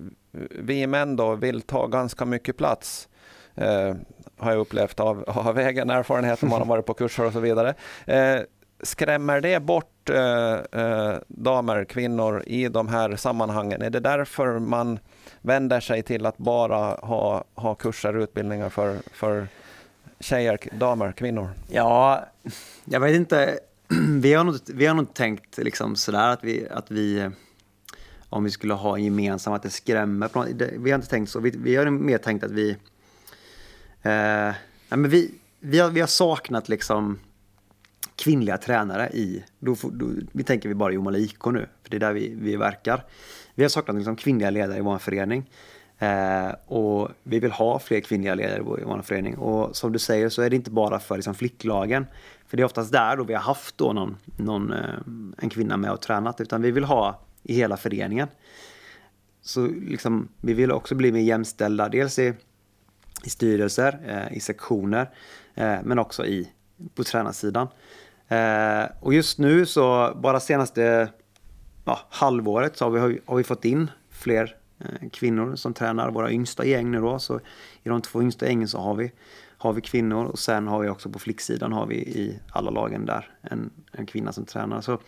vi 0.50 0.86
män 0.86 1.16
då 1.16 1.34
vill 1.34 1.62
ta 1.62 1.86
ganska 1.86 2.24
mycket 2.24 2.56
plats 2.56 3.08
eh, 3.54 3.94
har 4.40 4.50
jag 4.50 4.60
upplevt 4.60 5.00
av, 5.00 5.24
av 5.26 5.58
egen 5.58 5.90
erfarenhet 5.90 6.42
om 6.42 6.48
man 6.48 6.58
har 6.58 6.66
varit 6.66 6.86
på 6.86 6.94
kurser 6.94 7.24
och 7.24 7.32
så 7.32 7.40
vidare. 7.40 7.74
Eh, 8.06 8.40
skrämmer 8.82 9.40
det 9.40 9.60
bort 9.60 10.10
eh, 10.10 10.54
eh, 10.82 11.14
damer, 11.28 11.84
kvinnor 11.84 12.42
i 12.46 12.68
de 12.68 12.88
här 12.88 13.16
sammanhangen? 13.16 13.82
Är 13.82 13.90
det 13.90 14.00
därför 14.00 14.58
man 14.58 14.98
vänder 15.42 15.80
sig 15.80 16.02
till 16.02 16.26
att 16.26 16.38
bara 16.38 16.94
ha, 16.94 17.44
ha 17.54 17.74
kurser 17.74 18.16
och 18.16 18.22
utbildningar 18.22 18.68
för, 18.68 18.98
för 19.12 19.48
tjejer, 20.20 20.58
damer, 20.72 21.12
kvinnor? 21.12 21.50
Ja, 21.68 22.24
jag 22.84 23.00
vet 23.00 23.14
inte. 23.14 23.58
Vi 24.20 24.34
har 24.34 24.44
nog, 24.44 24.56
vi 24.66 24.86
har 24.86 24.94
nog 24.94 25.14
tänkt 25.14 25.58
liksom 25.58 25.96
sådär 25.96 26.28
att 26.28 26.44
vi, 26.44 26.68
att 26.68 26.90
vi 26.90 27.30
om 28.30 28.44
vi 28.44 28.50
skulle 28.50 28.74
ha 28.74 28.98
gemensamt, 28.98 29.56
att 29.56 29.62
det 29.62 29.70
skrämmer. 29.70 30.30
Vi 30.78 30.90
har 30.90 30.98
inte 30.98 31.10
tänkt 31.10 31.30
så. 31.30 31.40
Vi, 31.40 31.50
vi 31.50 31.76
har 31.76 31.90
mer 31.90 32.18
tänkt 32.18 32.44
att 32.44 32.50
vi... 32.50 32.70
Eh, 34.02 34.54
men 34.88 35.08
vi, 35.08 35.34
vi, 35.60 35.78
har, 35.78 35.90
vi 35.90 36.00
har 36.00 36.06
saknat 36.06 36.68
liksom 36.68 37.18
kvinnliga 38.20 38.58
tränare 38.58 39.08
i... 39.08 39.44
Då, 39.58 39.76
då, 39.92 40.06
vi 40.32 40.44
tänker 40.44 40.68
vi 40.68 40.74
bara 40.74 40.92
Jomala 40.92 41.18
IK 41.18 41.44
nu, 41.44 41.66
för 41.82 41.90
det 41.90 41.96
är 41.96 42.00
där 42.00 42.12
vi, 42.12 42.34
vi 42.40 42.56
verkar. 42.56 43.04
Vi 43.54 43.64
har 43.64 43.68
saknat 43.68 43.96
liksom 43.96 44.16
kvinnliga 44.16 44.50
ledare 44.50 44.78
i 44.78 44.80
vår 44.80 44.98
förening. 44.98 45.50
Eh, 45.98 46.50
och 46.66 47.08
vi 47.22 47.38
vill 47.38 47.50
ha 47.50 47.78
fler 47.78 48.00
kvinnliga 48.00 48.34
ledare 48.34 48.58
i 48.58 48.84
vår 48.84 49.02
förening. 49.02 49.36
Och 49.36 49.76
som 49.76 49.92
du 49.92 49.98
säger 49.98 50.28
så 50.28 50.42
är 50.42 50.50
det 50.50 50.56
inte 50.56 50.70
bara 50.70 50.98
för 50.98 51.16
liksom, 51.16 51.34
flicklagen. 51.34 52.06
För 52.46 52.56
det 52.56 52.62
är 52.62 52.64
oftast 52.64 52.92
där 52.92 53.16
då 53.16 53.24
vi 53.24 53.34
har 53.34 53.40
haft 53.40 53.78
då 53.78 53.92
någon, 53.92 54.16
någon 54.36 54.72
eh, 54.72 54.94
en 55.38 55.50
kvinna 55.50 55.76
med 55.76 55.92
och 55.92 56.00
tränat. 56.00 56.40
Utan 56.40 56.62
vi 56.62 56.70
vill 56.70 56.84
ha 56.84 57.20
i 57.42 57.54
hela 57.54 57.76
föreningen. 57.76 58.28
Så 59.42 59.66
liksom, 59.66 60.28
vi 60.40 60.54
vill 60.54 60.72
också 60.72 60.94
bli 60.94 61.12
mer 61.12 61.20
jämställda. 61.20 61.88
Dels 61.88 62.18
i, 62.18 62.34
i 63.24 63.30
styrelser, 63.30 64.00
eh, 64.06 64.36
i 64.36 64.40
sektioner. 64.40 65.10
Eh, 65.54 65.78
men 65.84 65.98
också 65.98 66.26
i, 66.26 66.50
på 66.94 67.04
tränarsidan. 67.04 67.68
Eh, 68.30 68.88
och 69.00 69.14
just 69.14 69.38
nu 69.38 69.66
så, 69.66 70.12
bara 70.16 70.40
senaste 70.40 71.08
ja, 71.84 72.00
halvåret 72.10 72.76
så 72.76 72.84
har 72.84 72.90
vi, 72.90 73.20
har 73.26 73.36
vi 73.36 73.44
fått 73.44 73.64
in 73.64 73.90
fler 74.10 74.56
eh, 74.78 75.08
kvinnor 75.12 75.56
som 75.56 75.74
tränar. 75.74 76.10
Våra 76.10 76.30
yngsta 76.30 76.64
gäng 76.64 76.90
nu 76.90 77.00
då, 77.00 77.18
så 77.18 77.40
i 77.82 77.88
de 77.88 78.02
två 78.02 78.22
yngsta 78.22 78.46
gängen 78.46 78.68
så 78.68 78.78
har 78.78 78.94
vi, 78.94 79.12
har 79.58 79.72
vi 79.72 79.80
kvinnor 79.80 80.24
och 80.24 80.38
sen 80.38 80.66
har 80.66 80.80
vi 80.80 80.88
också 80.88 81.10
på 81.10 81.18
flicksidan 81.18 81.72
har 81.72 81.86
vi 81.86 81.94
i 81.94 82.38
alla 82.52 82.70
lagen 82.70 83.06
där 83.06 83.30
en, 83.42 83.70
en 83.92 84.06
kvinna 84.06 84.32
som 84.32 84.44
tränar. 84.44 84.80
Så 84.80 84.98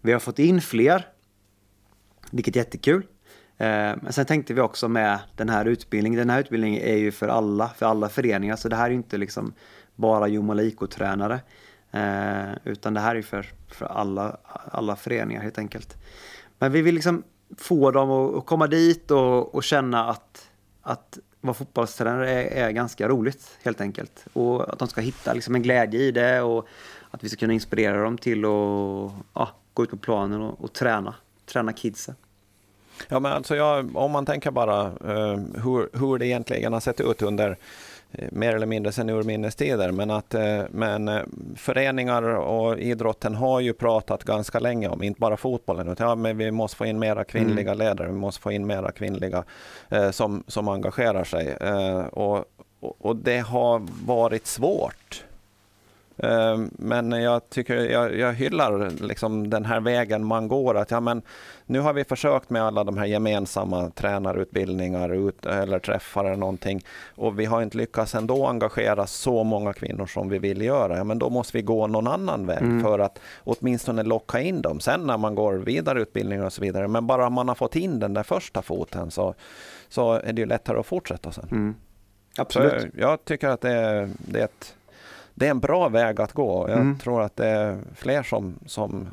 vi 0.00 0.12
har 0.12 0.20
fått 0.20 0.38
in 0.38 0.60
fler, 0.60 1.06
vilket 2.30 2.56
är 2.56 2.60
jättekul. 2.60 3.06
Eh, 3.58 3.94
men 4.02 4.12
sen 4.12 4.26
tänkte 4.26 4.54
vi 4.54 4.60
också 4.60 4.88
med 4.88 5.18
den 5.36 5.48
här 5.48 5.64
utbildningen, 5.64 6.18
den 6.18 6.30
här 6.30 6.40
utbildningen 6.40 6.82
är 6.82 6.96
ju 6.96 7.12
för 7.12 7.28
alla, 7.28 7.68
för 7.68 7.86
alla 7.86 8.08
föreningar, 8.08 8.56
så 8.56 8.68
det 8.68 8.76
här 8.76 8.84
är 8.84 8.90
ju 8.90 8.96
inte 8.96 9.18
liksom 9.18 9.52
bara 9.94 10.28
Jomaliko-tränare. 10.28 11.40
Eh, 11.94 12.54
utan 12.64 12.94
det 12.94 13.00
här 13.00 13.16
är 13.16 13.22
för, 13.22 13.46
för 13.68 13.86
alla, 13.86 14.36
alla 14.72 14.96
föreningar 14.96 15.42
helt 15.42 15.58
enkelt. 15.58 15.96
Men 16.58 16.72
vi 16.72 16.82
vill 16.82 16.94
liksom 16.94 17.22
få 17.58 17.90
dem 17.90 18.10
att, 18.10 18.34
att 18.34 18.46
komma 18.46 18.66
dit 18.66 19.10
och, 19.10 19.54
och, 19.54 19.64
känna 19.64 20.10
att, 20.10 20.48
att 20.82 21.18
vara 21.40 21.54
fotbollstränare 21.54 22.30
är, 22.30 22.66
är, 22.66 22.70
ganska 22.70 23.08
roligt 23.08 23.58
helt 23.62 23.80
enkelt. 23.80 24.26
Och 24.32 24.72
att 24.72 24.78
de 24.78 24.88
ska 24.88 25.00
hitta 25.00 25.32
liksom 25.32 25.54
en 25.54 25.62
glädje 25.62 26.00
i 26.00 26.10
det 26.10 26.42
och 26.42 26.68
att 27.10 27.24
vi 27.24 27.28
ska 27.28 27.38
kunna 27.38 27.52
inspirera 27.52 28.02
dem 28.02 28.18
till 28.18 28.44
att 28.44 29.12
ja, 29.34 29.48
gå 29.74 29.82
ut 29.82 29.90
på 29.90 29.96
planen 29.96 30.42
och, 30.42 30.64
och 30.64 30.72
träna, 30.72 31.14
träna 31.46 31.72
kidsen. 31.72 32.14
Ja, 33.08 33.20
men 33.20 33.32
alltså 33.32 33.56
jag, 33.56 33.96
om 33.96 34.10
man 34.10 34.26
tänker 34.26 34.50
bara 34.50 34.86
eh, 34.86 35.40
hur, 35.64 35.98
hur 35.98 36.18
det 36.18 36.26
egentligen 36.26 36.72
har 36.72 36.80
sett 36.80 37.00
ut 37.00 37.22
under 37.22 37.58
mer 38.32 38.54
eller 38.54 38.66
mindre 38.66 38.92
sedan 38.92 39.10
urminnes 39.10 39.54
tider. 39.54 39.92
Men, 39.92 40.10
att, 40.10 40.34
eh, 40.34 40.62
men 40.70 41.08
eh, 41.08 41.22
föreningar 41.56 42.22
och 42.22 42.78
idrotten 42.78 43.34
har 43.34 43.60
ju 43.60 43.72
pratat 43.72 44.24
ganska 44.24 44.58
länge 44.58 44.88
om, 44.88 45.02
inte 45.02 45.20
bara 45.20 45.36
fotbollen, 45.36 45.88
utan 45.88 46.08
ja, 46.08 46.14
men 46.14 46.38
vi 46.38 46.50
måste 46.50 46.76
få 46.76 46.86
in 46.86 46.98
mera 46.98 47.24
kvinnliga 47.24 47.72
mm. 47.72 47.78
ledare, 47.78 48.08
vi 48.08 48.14
måste 48.14 48.42
få 48.42 48.52
in 48.52 48.66
mera 48.66 48.92
kvinnliga 48.92 49.44
eh, 49.88 50.10
som, 50.10 50.44
som 50.46 50.68
engagerar 50.68 51.24
sig. 51.24 51.56
Eh, 51.60 51.98
och, 51.98 52.44
och 52.80 53.16
det 53.16 53.38
har 53.38 53.82
varit 54.06 54.46
svårt. 54.46 55.24
Eh, 56.16 56.58
men 56.72 57.12
jag, 57.12 57.50
tycker, 57.50 57.76
jag, 57.76 58.18
jag 58.18 58.32
hyllar 58.32 58.90
liksom 58.90 59.50
den 59.50 59.64
här 59.64 59.80
vägen 59.80 60.24
man 60.24 60.48
går. 60.48 60.76
Att, 60.76 60.90
ja, 60.90 61.00
men 61.00 61.22
nu 61.66 61.80
har 61.80 61.92
vi 61.92 62.04
försökt 62.04 62.50
med 62.50 62.62
alla 62.62 62.84
de 62.84 62.98
här 62.98 63.06
gemensamma 63.06 63.90
tränarutbildningar 63.90 65.14
ut, 65.14 65.46
eller 65.46 65.78
träffar 65.78 66.24
eller 66.24 66.36
någonting 66.36 66.84
och 67.14 67.40
vi 67.40 67.44
har 67.44 67.62
inte 67.62 67.76
lyckats 67.76 68.14
ändå 68.14 68.46
engagera 68.46 69.06
så 69.06 69.44
många 69.44 69.72
kvinnor 69.72 70.06
som 70.06 70.28
vi 70.28 70.38
vill 70.38 70.62
göra. 70.62 70.96
Ja, 70.96 71.04
men 71.04 71.18
då 71.18 71.30
måste 71.30 71.56
vi 71.56 71.62
gå 71.62 71.86
någon 71.86 72.06
annan 72.06 72.46
väg 72.46 72.62
mm. 72.62 72.82
för 72.82 72.98
att 72.98 73.18
åtminstone 73.44 74.02
locka 74.02 74.40
in 74.40 74.62
dem. 74.62 74.80
Sen 74.80 75.06
när 75.06 75.18
man 75.18 75.34
går 75.34 75.54
vidareutbildningar 75.54 76.44
och 76.44 76.52
så 76.52 76.60
vidare. 76.60 76.88
Men 76.88 77.06
bara 77.06 77.30
man 77.30 77.48
har 77.48 77.54
fått 77.54 77.76
in 77.76 78.00
den 78.00 78.14
där 78.14 78.22
första 78.22 78.62
foten 78.62 79.10
så, 79.10 79.34
så 79.88 80.12
är 80.12 80.32
det 80.32 80.40
ju 80.40 80.46
lättare 80.46 80.78
att 80.78 80.86
fortsätta 80.86 81.32
sen. 81.32 81.48
Mm. 81.50 81.74
Absolut. 82.38 82.82
Så 82.82 82.88
jag 82.94 83.24
tycker 83.24 83.48
att 83.48 83.60
det 83.60 83.70
är, 83.72 84.10
det 84.18 84.40
är 84.40 84.44
ett 84.44 84.74
det 85.34 85.46
är 85.46 85.50
en 85.50 85.60
bra 85.60 85.88
väg 85.88 86.20
att 86.20 86.32
gå. 86.32 86.68
Jag 86.68 86.80
mm. 86.80 86.98
tror 86.98 87.22
att 87.22 87.36
det 87.36 87.46
är 87.46 87.78
fler 87.94 88.22
som, 88.22 88.58
som 88.66 89.08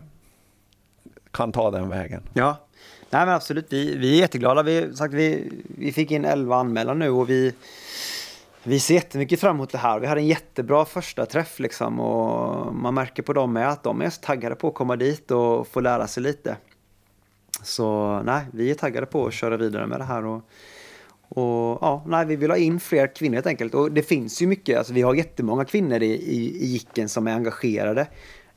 kan 1.32 1.52
ta 1.52 1.72
den 1.72 1.90
vägen. 1.90 2.24
Ja, 2.34 2.58
Nej, 3.14 3.26
men 3.26 3.36
absolut. 3.36 3.74
Vi, 3.74 3.98
vi 3.98 4.16
är 4.16 4.20
jätteglada. 4.20 4.64
Vi, 4.64 4.96
sagt, 4.96 5.14
vi, 5.14 5.52
vi 5.78 5.92
fick 5.92 6.12
in 6.12 6.26
11 6.26 6.56
anmälan 6.56 7.00
nu 7.00 7.10
och 7.10 7.30
vi, 7.30 7.54
vi 8.64 8.80
ser 8.80 8.94
jättemycket 8.94 9.40
fram 9.40 9.56
emot 9.56 9.72
det 9.72 9.78
här. 9.78 10.00
Vi 10.00 10.08
hade 10.08 10.22
en 10.22 10.28
jättebra 10.28 10.86
första 10.86 11.26
träff 11.26 11.60
liksom 11.60 12.00
och 12.00 12.76
man 12.76 12.94
märker 12.94 13.24
på 13.24 13.34
dem 13.34 13.54
med 13.54 13.70
att 13.70 13.84
de 13.84 14.02
är 14.02 14.10
taggade 14.10 14.56
på 14.56 14.68
att 14.68 14.74
komma 14.74 14.96
dit 14.96 15.32
och 15.32 15.68
få 15.68 15.80
lära 15.80 16.08
sig 16.08 16.24
lite. 16.24 16.58
Så 17.64 18.22
nej, 18.26 18.46
vi 18.52 18.72
är 18.72 18.76
taggade 18.76 19.06
på 19.06 19.28
att 19.28 19.34
köra 19.34 19.58
vidare 19.58 19.88
med 19.88 20.00
det 20.00 20.04
här. 20.04 20.26
Och, 20.26 20.42
och 21.36 21.78
ja, 21.82 22.04
nej, 22.08 22.26
vi 22.26 22.36
vill 22.36 22.50
ha 22.50 22.58
in 22.58 22.80
fler 22.80 23.16
kvinnor 23.16 23.36
helt 23.36 23.48
enkelt. 23.48 23.74
Och 23.74 23.92
det 23.92 24.04
finns 24.04 24.42
ju 24.42 24.48
mycket, 24.48 24.78
alltså 24.78 24.94
vi 24.94 25.02
har 25.02 25.16
jättemånga 25.16 25.66
kvinnor 25.66 26.02
i, 26.04 26.12
i, 26.12 26.64
i 26.64 26.66
Jicken 26.66 27.10
som 27.10 27.28
är 27.28 27.34
engagerade. 27.34 28.08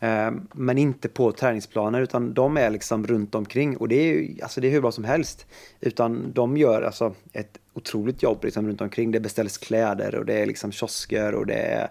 Eh, 0.01 0.31
men 0.53 0.79
inte 0.79 1.09
på 1.09 1.33
träningsplaner 1.33 2.01
utan 2.01 2.35
de 2.35 2.57
är 2.57 2.71
liksom 2.71 3.07
runt 3.07 3.35
omkring 3.35 3.77
och 3.77 3.89
det 3.89 3.95
är 3.95 4.05
ju 4.05 4.43
alltså 4.43 4.61
det 4.61 4.69
är 4.69 4.71
hur 4.71 4.81
bra 4.81 4.93
som 4.93 5.05
helst. 5.05 5.47
Utan 5.81 6.33
de 6.33 6.57
gör 6.57 6.83
alltså 6.83 7.15
ett 7.33 7.59
otroligt 7.75 8.23
jobb 8.23 8.45
liksom 8.45 8.67
runt 8.67 8.81
omkring. 8.81 9.11
Det 9.11 9.21
beställs 9.21 9.59
kläder 9.59 10.15
och 10.15 10.27
det 10.27 10.35
är 10.35 10.47
liksom 10.47 10.73
kiosker 10.73 11.35
och 11.35 11.47
det 11.47 11.55
är 11.55 11.91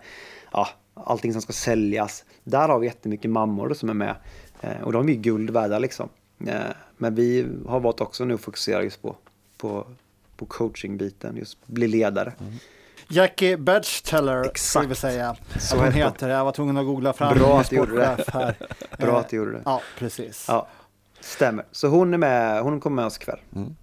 ja, 0.51 0.67
allting 0.93 1.33
som 1.33 1.41
ska 1.41 1.53
säljas. 1.53 2.25
Där 2.43 2.67
har 2.67 2.79
vi 2.79 2.87
jättemycket 2.87 3.31
mammor 3.31 3.73
som 3.73 3.89
är 3.89 3.93
med 3.93 4.15
eh, 4.61 4.81
och 4.81 4.91
de 4.91 5.09
är 5.09 5.13
guld 5.13 5.49
värda 5.49 5.79
liksom. 5.79 6.09
Eh, 6.47 6.59
men 6.97 7.15
vi 7.15 7.45
har 7.67 7.79
valt 7.79 8.01
också 8.01 8.25
nu 8.25 8.33
att 8.33 8.41
fokusera 8.41 8.83
just 8.83 9.01
på, 9.01 9.15
på, 9.57 9.87
på 10.43 10.47
coachingbiten, 10.47 11.35
just 11.37 11.67
bli 11.67 11.87
ledare. 11.87 12.33
Mm. 12.39 12.53
Jackie 13.07 13.57
Badgeteller, 13.57 14.51
ska 14.55 14.81
vi 14.81 14.95
säga. 14.95 15.35
Så 15.59 15.77
hon 15.77 15.91
heter. 15.91 16.29
Jag 16.29 16.45
var 16.45 16.51
tvungen 16.51 16.77
att 16.77 16.85
googla 16.85 17.13
fram 17.13 17.37
Bra 17.37 17.59
att 17.59 17.69
du 17.69 17.75
gjorde 17.75 17.95
det. 17.95 18.23
Här. 18.33 18.55
Bra 18.97 19.19
att 19.19 19.29
du 19.29 19.37
gjorde 19.37 19.51
det. 19.51 19.61
Ja, 19.65 19.81
precis. 19.97 20.45
Ja, 20.47 20.67
stämmer. 21.19 21.65
Så 21.71 21.87
hon 21.87 22.13
är 22.13 22.17
med, 22.17 22.61
hon 22.61 22.79
kommer 22.79 22.95
med 22.95 23.05
oss 23.05 23.17
ikväll. 23.17 23.39
Mm. 23.55 23.75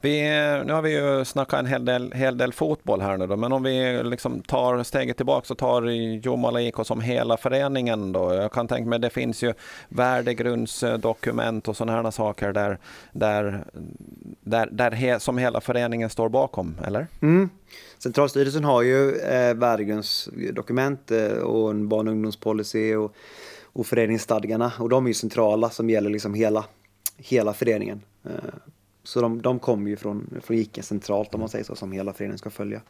Vi, 0.00 0.22
nu 0.66 0.72
har 0.72 0.82
vi 0.82 0.94
ju 0.94 1.24
snackat 1.24 1.60
en 1.60 1.66
hel 1.66 1.84
del, 1.84 2.12
hel 2.12 2.38
del 2.38 2.52
fotboll 2.52 3.00
här 3.00 3.16
nu 3.16 3.26
då, 3.26 3.36
men 3.36 3.52
om 3.52 3.62
vi 3.62 4.02
liksom 4.02 4.42
tar 4.42 4.82
steget 4.82 5.16
tillbaka 5.16 5.52
och 5.52 5.58
tar 5.58 5.82
Jomala 6.22 6.60
IK 6.60 6.74
som 6.84 7.00
hela 7.00 7.36
föreningen 7.36 8.12
då. 8.12 8.34
Jag 8.34 8.52
kan 8.52 8.68
tänka 8.68 8.88
mig 8.88 8.98
det 8.98 9.10
finns 9.10 9.42
ju 9.42 9.52
värdegrundsdokument 9.88 11.68
och 11.68 11.76
sådana 11.76 12.02
här 12.02 12.10
saker 12.10 12.52
där, 12.52 12.78
där, 13.12 13.64
där, 14.40 14.68
där 14.70 14.90
he, 14.90 15.20
som 15.20 15.38
hela 15.38 15.60
föreningen 15.60 16.10
står 16.10 16.28
bakom, 16.28 16.76
eller? 16.86 17.06
Mm. 17.22 17.50
Centralstyrelsen 17.98 18.64
har 18.64 18.82
ju 18.82 19.16
eh, 19.16 19.54
värdegrundsdokument 19.54 21.10
eh, 21.10 21.32
och 21.32 21.70
en 21.70 21.88
barn 21.88 22.08
och 22.08 22.12
ungdomspolicy 22.12 22.94
och, 22.94 23.14
och 23.62 23.86
föreningsstadgarna 23.86 24.72
och 24.78 24.88
de 24.88 25.04
är 25.04 25.10
ju 25.10 25.14
centrala 25.14 25.70
som 25.70 25.90
gäller 25.90 26.10
liksom 26.10 26.34
hela, 26.34 26.64
hela 27.16 27.52
föreningen. 27.52 28.02
Eh, 28.24 28.30
så 29.10 29.20
de, 29.20 29.42
de 29.42 29.58
kommer 29.58 29.90
ju 29.90 29.96
från, 29.96 30.40
från 30.42 30.56
ICA 30.56 30.82
centralt 30.82 31.34
om 31.34 31.40
man 31.40 31.48
säger 31.48 31.64
så, 31.64 31.74
som 31.74 31.92
hela 31.92 32.12
föreningen 32.12 32.38
ska 32.38 32.50
följa. 32.50 32.80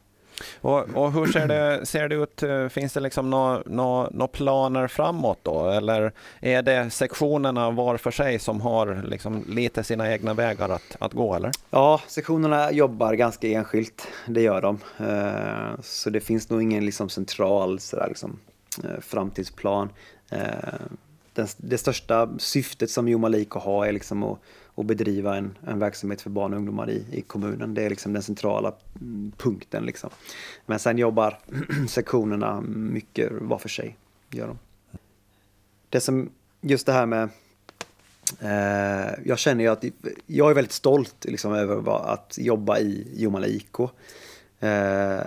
Och, 0.60 0.78
och, 0.94 1.12
hur 1.12 1.26
ser 1.26 1.48
det, 1.48 1.86
ser 1.86 2.08
det 2.08 2.14
ut? 2.14 2.72
Finns 2.72 2.92
det 2.92 3.00
liksom 3.00 3.30
några 3.30 3.62
nå, 3.66 4.08
nå 4.12 4.26
planer 4.26 4.88
framåt 4.88 5.38
då? 5.42 5.70
Eller 5.70 6.12
är 6.40 6.62
det 6.62 6.90
sektionerna 6.90 7.70
var 7.70 7.96
för 7.96 8.10
sig 8.10 8.38
som 8.38 8.60
har 8.60 9.02
liksom 9.04 9.44
lite 9.48 9.84
sina 9.84 10.12
egna 10.12 10.34
vägar 10.34 10.68
att, 10.68 10.96
att 10.98 11.12
gå? 11.12 11.34
Eller? 11.34 11.50
Ja, 11.70 12.00
sektionerna 12.06 12.72
jobbar 12.72 13.14
ganska 13.14 13.48
enskilt. 13.48 14.08
Det 14.26 14.42
gör 14.42 14.62
de. 14.62 14.78
Eh, 14.98 15.80
så 15.82 16.10
det 16.10 16.20
finns 16.20 16.50
nog 16.50 16.62
ingen 16.62 16.86
liksom 16.86 17.08
central 17.08 17.80
sådär, 17.80 18.06
liksom, 18.08 18.38
eh, 18.84 19.00
framtidsplan. 19.00 19.88
Eh, 20.30 20.44
det 21.56 21.78
största 21.78 22.28
syftet 22.38 22.90
som 22.90 23.08
Jomaliko 23.08 23.58
har 23.58 23.86
är 23.86 23.92
liksom 23.92 24.22
att 24.22 24.38
och 24.80 24.86
bedriva 24.86 25.36
en, 25.36 25.58
en 25.66 25.78
verksamhet 25.78 26.20
för 26.20 26.30
barn 26.30 26.52
och 26.52 26.58
ungdomar 26.58 26.90
i, 26.90 27.04
i 27.12 27.20
kommunen. 27.20 27.74
Det 27.74 27.82
är 27.82 27.90
liksom 27.90 28.12
den 28.12 28.22
centrala 28.22 28.74
mm, 29.00 29.32
punkten. 29.36 29.86
Liksom. 29.86 30.10
Men 30.66 30.78
sen 30.78 30.98
jobbar 30.98 31.38
sektionerna 31.88 32.60
mycket 32.60 33.32
var 33.32 33.58
för 33.58 33.68
sig. 33.68 33.96
Gör 34.30 34.46
de. 34.46 34.58
Det 35.88 36.00
som, 36.00 36.30
just 36.60 36.86
det 36.86 36.92
här 36.92 37.06
med 37.06 37.28
eh, 38.40 39.14
jag 39.24 39.38
känner 39.38 39.64
ju 39.64 39.70
att 39.70 39.84
jag 40.26 40.50
är 40.50 40.54
väldigt 40.54 40.72
stolt 40.72 41.24
liksom, 41.24 41.52
över 41.52 42.12
att 42.12 42.38
jobba 42.40 42.78
i 42.78 43.06
Jomala 43.16 43.46
IK. 43.46 43.80
Eh, 44.60 45.20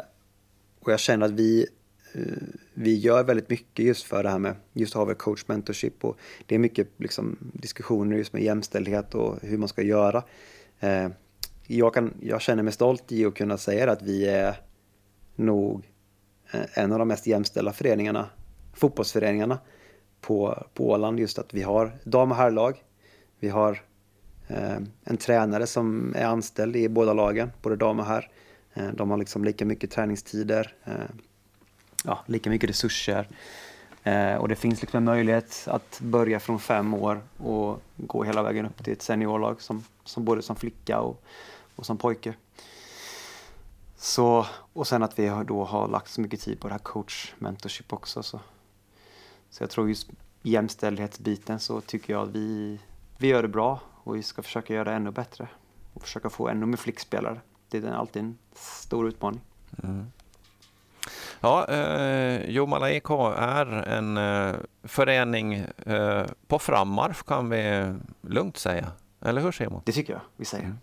och 0.79 0.91
jag 0.91 0.99
känner 0.99 1.25
att 1.25 1.31
vi 1.31 1.67
Eh, 2.13 2.21
vi 2.73 2.97
gör 2.97 3.23
väldigt 3.23 3.49
mycket 3.49 3.85
just 3.85 4.03
för 4.03 4.23
det 4.23 4.29
här 4.29 4.39
med 4.39 4.55
just 4.73 4.93
har 4.93 5.05
vi 5.05 5.15
coach 5.15 5.47
mentorship 5.47 6.03
och 6.03 6.17
det 6.45 6.55
är 6.55 6.59
mycket 6.59 6.87
liksom, 6.97 7.37
diskussioner 7.41 8.17
just 8.17 8.33
med 8.33 8.43
jämställdhet 8.43 9.15
och 9.15 9.39
hur 9.41 9.57
man 9.57 9.67
ska 9.67 9.81
göra. 9.81 10.23
Eh, 10.79 11.09
jag, 11.67 11.93
kan, 11.93 12.13
jag 12.21 12.41
känner 12.41 12.63
mig 12.63 12.73
stolt 12.73 13.11
i 13.11 13.25
att 13.25 13.35
kunna 13.35 13.57
säga 13.57 13.91
att 13.91 14.01
vi 14.01 14.27
är 14.27 14.55
nog 15.35 15.83
eh, 16.53 16.77
en 16.83 16.91
av 16.91 16.99
de 16.99 17.07
mest 17.07 17.27
jämställda 17.27 17.73
föreningarna, 17.73 18.29
fotbollsföreningarna 18.73 19.59
på, 20.21 20.67
på 20.73 20.89
Åland. 20.89 21.19
Just 21.19 21.39
att 21.39 21.53
vi 21.53 21.61
har 21.61 21.97
dam 22.03 22.31
och 22.31 22.37
herrlag. 22.37 22.83
Vi 23.39 23.49
har 23.49 23.81
eh, 24.47 24.77
en 25.03 25.17
tränare 25.17 25.67
som 25.67 26.15
är 26.15 26.25
anställd 26.25 26.75
i 26.75 26.89
båda 26.89 27.13
lagen, 27.13 27.51
både 27.61 27.75
dam 27.75 27.99
och 27.99 28.05
herr. 28.05 28.31
Eh, 28.73 28.87
de 28.93 29.09
har 29.09 29.17
liksom 29.17 29.43
lika 29.43 29.65
mycket 29.65 29.91
träningstider. 29.91 30.75
Eh, 30.83 30.93
ja, 32.03 32.23
lika 32.25 32.49
mycket 32.49 32.69
resurser. 32.69 33.27
Eh, 34.03 34.35
och 34.35 34.47
det 34.47 34.55
finns 34.55 34.81
liksom 34.81 34.97
en 34.97 35.03
möjlighet 35.03 35.67
att 35.67 35.99
börja 35.99 36.39
från 36.39 36.59
fem 36.59 36.93
år 36.93 37.21
och 37.37 37.81
gå 37.97 38.23
hela 38.23 38.43
vägen 38.43 38.65
upp 38.65 38.83
till 38.83 38.93
ett 38.93 39.01
seniorlag 39.01 39.61
som, 39.61 39.83
som 40.03 40.25
både 40.25 40.41
som 40.41 40.55
flicka 40.55 40.99
och, 40.99 41.23
och 41.75 41.85
som 41.85 41.97
pojke. 41.97 42.33
Så, 43.97 44.45
och 44.73 44.87
sen 44.87 45.03
att 45.03 45.19
vi 45.19 45.31
då 45.47 45.63
har 45.63 45.87
lagt 45.87 46.09
så 46.09 46.21
mycket 46.21 46.41
tid 46.41 46.59
på 46.59 46.67
det 46.67 46.73
här 46.73 46.79
coach 46.79 47.33
mentorship 47.37 47.93
också. 47.93 48.23
Så, 48.23 48.39
så 49.49 49.63
jag 49.63 49.69
tror 49.69 49.89
just 49.89 50.09
jämställdhetsbiten 50.41 51.59
så 51.59 51.81
tycker 51.81 52.13
jag 52.13 52.23
att 52.23 52.35
vi, 52.35 52.79
vi 53.17 53.27
gör 53.27 53.41
det 53.41 53.47
bra 53.47 53.79
och 54.03 54.15
vi 54.15 54.23
ska 54.23 54.41
försöka 54.41 54.73
göra 54.73 54.83
det 54.83 54.95
ännu 54.95 55.11
bättre 55.11 55.47
och 55.93 56.01
försöka 56.01 56.29
få 56.29 56.47
ännu 56.47 56.65
mer 56.65 56.77
flickspelare. 56.77 57.39
Det 57.69 57.77
är 57.77 57.91
alltid 57.91 58.23
en 58.23 58.37
stor 58.53 59.07
utmaning. 59.07 59.41
Mm. 59.83 60.11
Ja, 61.43 61.67
eh, 61.67 62.49
Jomala 62.49 62.91
IK 62.91 63.09
är 63.37 63.65
en 63.65 64.17
eh, 64.17 64.55
förening 64.83 65.53
eh, 65.85 66.25
på 66.47 66.59
frammarsch 66.59 67.25
kan 67.25 67.49
vi 67.49 67.93
lugnt 68.21 68.57
säga. 68.57 68.91
Eller 69.25 69.41
hur 69.41 69.51
Simon? 69.51 69.81
Det 69.85 69.91
tycker 69.91 70.13
jag 70.13 70.21
vi 70.37 70.45
säger. 70.45 70.63
Mm. 70.63 70.77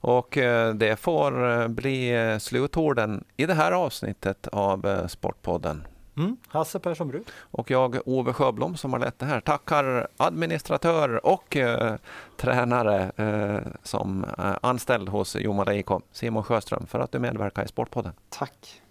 Och 0.00 0.38
eh, 0.38 0.74
det 0.74 0.96
får 0.96 1.50
eh, 1.50 1.68
bli 1.68 2.10
eh, 2.10 2.38
slutorden 2.38 3.24
i 3.36 3.46
det 3.46 3.54
här 3.54 3.72
avsnittet 3.72 4.48
av 4.48 5.08
Sportpodden. 5.08 5.86
Mm, 6.16 6.36
Hasse 6.48 6.78
Persson 6.78 7.08
Bruk. 7.08 7.26
Och 7.50 7.70
jag, 7.70 7.98
Ove 8.08 8.32
Sjöblom, 8.32 8.76
som 8.76 8.92
har 8.92 9.00
lett 9.00 9.18
det 9.18 9.26
här, 9.26 9.40
tackar 9.40 10.08
administratör 10.16 11.26
och 11.26 11.56
eh, 11.56 11.94
tränare 12.36 13.12
eh, 13.16 13.72
som 13.82 14.24
är 14.38 14.58
anställd 14.62 15.08
hos 15.08 15.36
Jomala 15.36 15.74
IK, 15.74 15.88
Simon 16.12 16.42
Sjöström, 16.42 16.86
för 16.86 17.00
att 17.00 17.12
du 17.12 17.18
medverkar 17.18 17.64
i 17.64 17.68
Sportpodden. 17.68 18.12
Tack. 18.28 18.82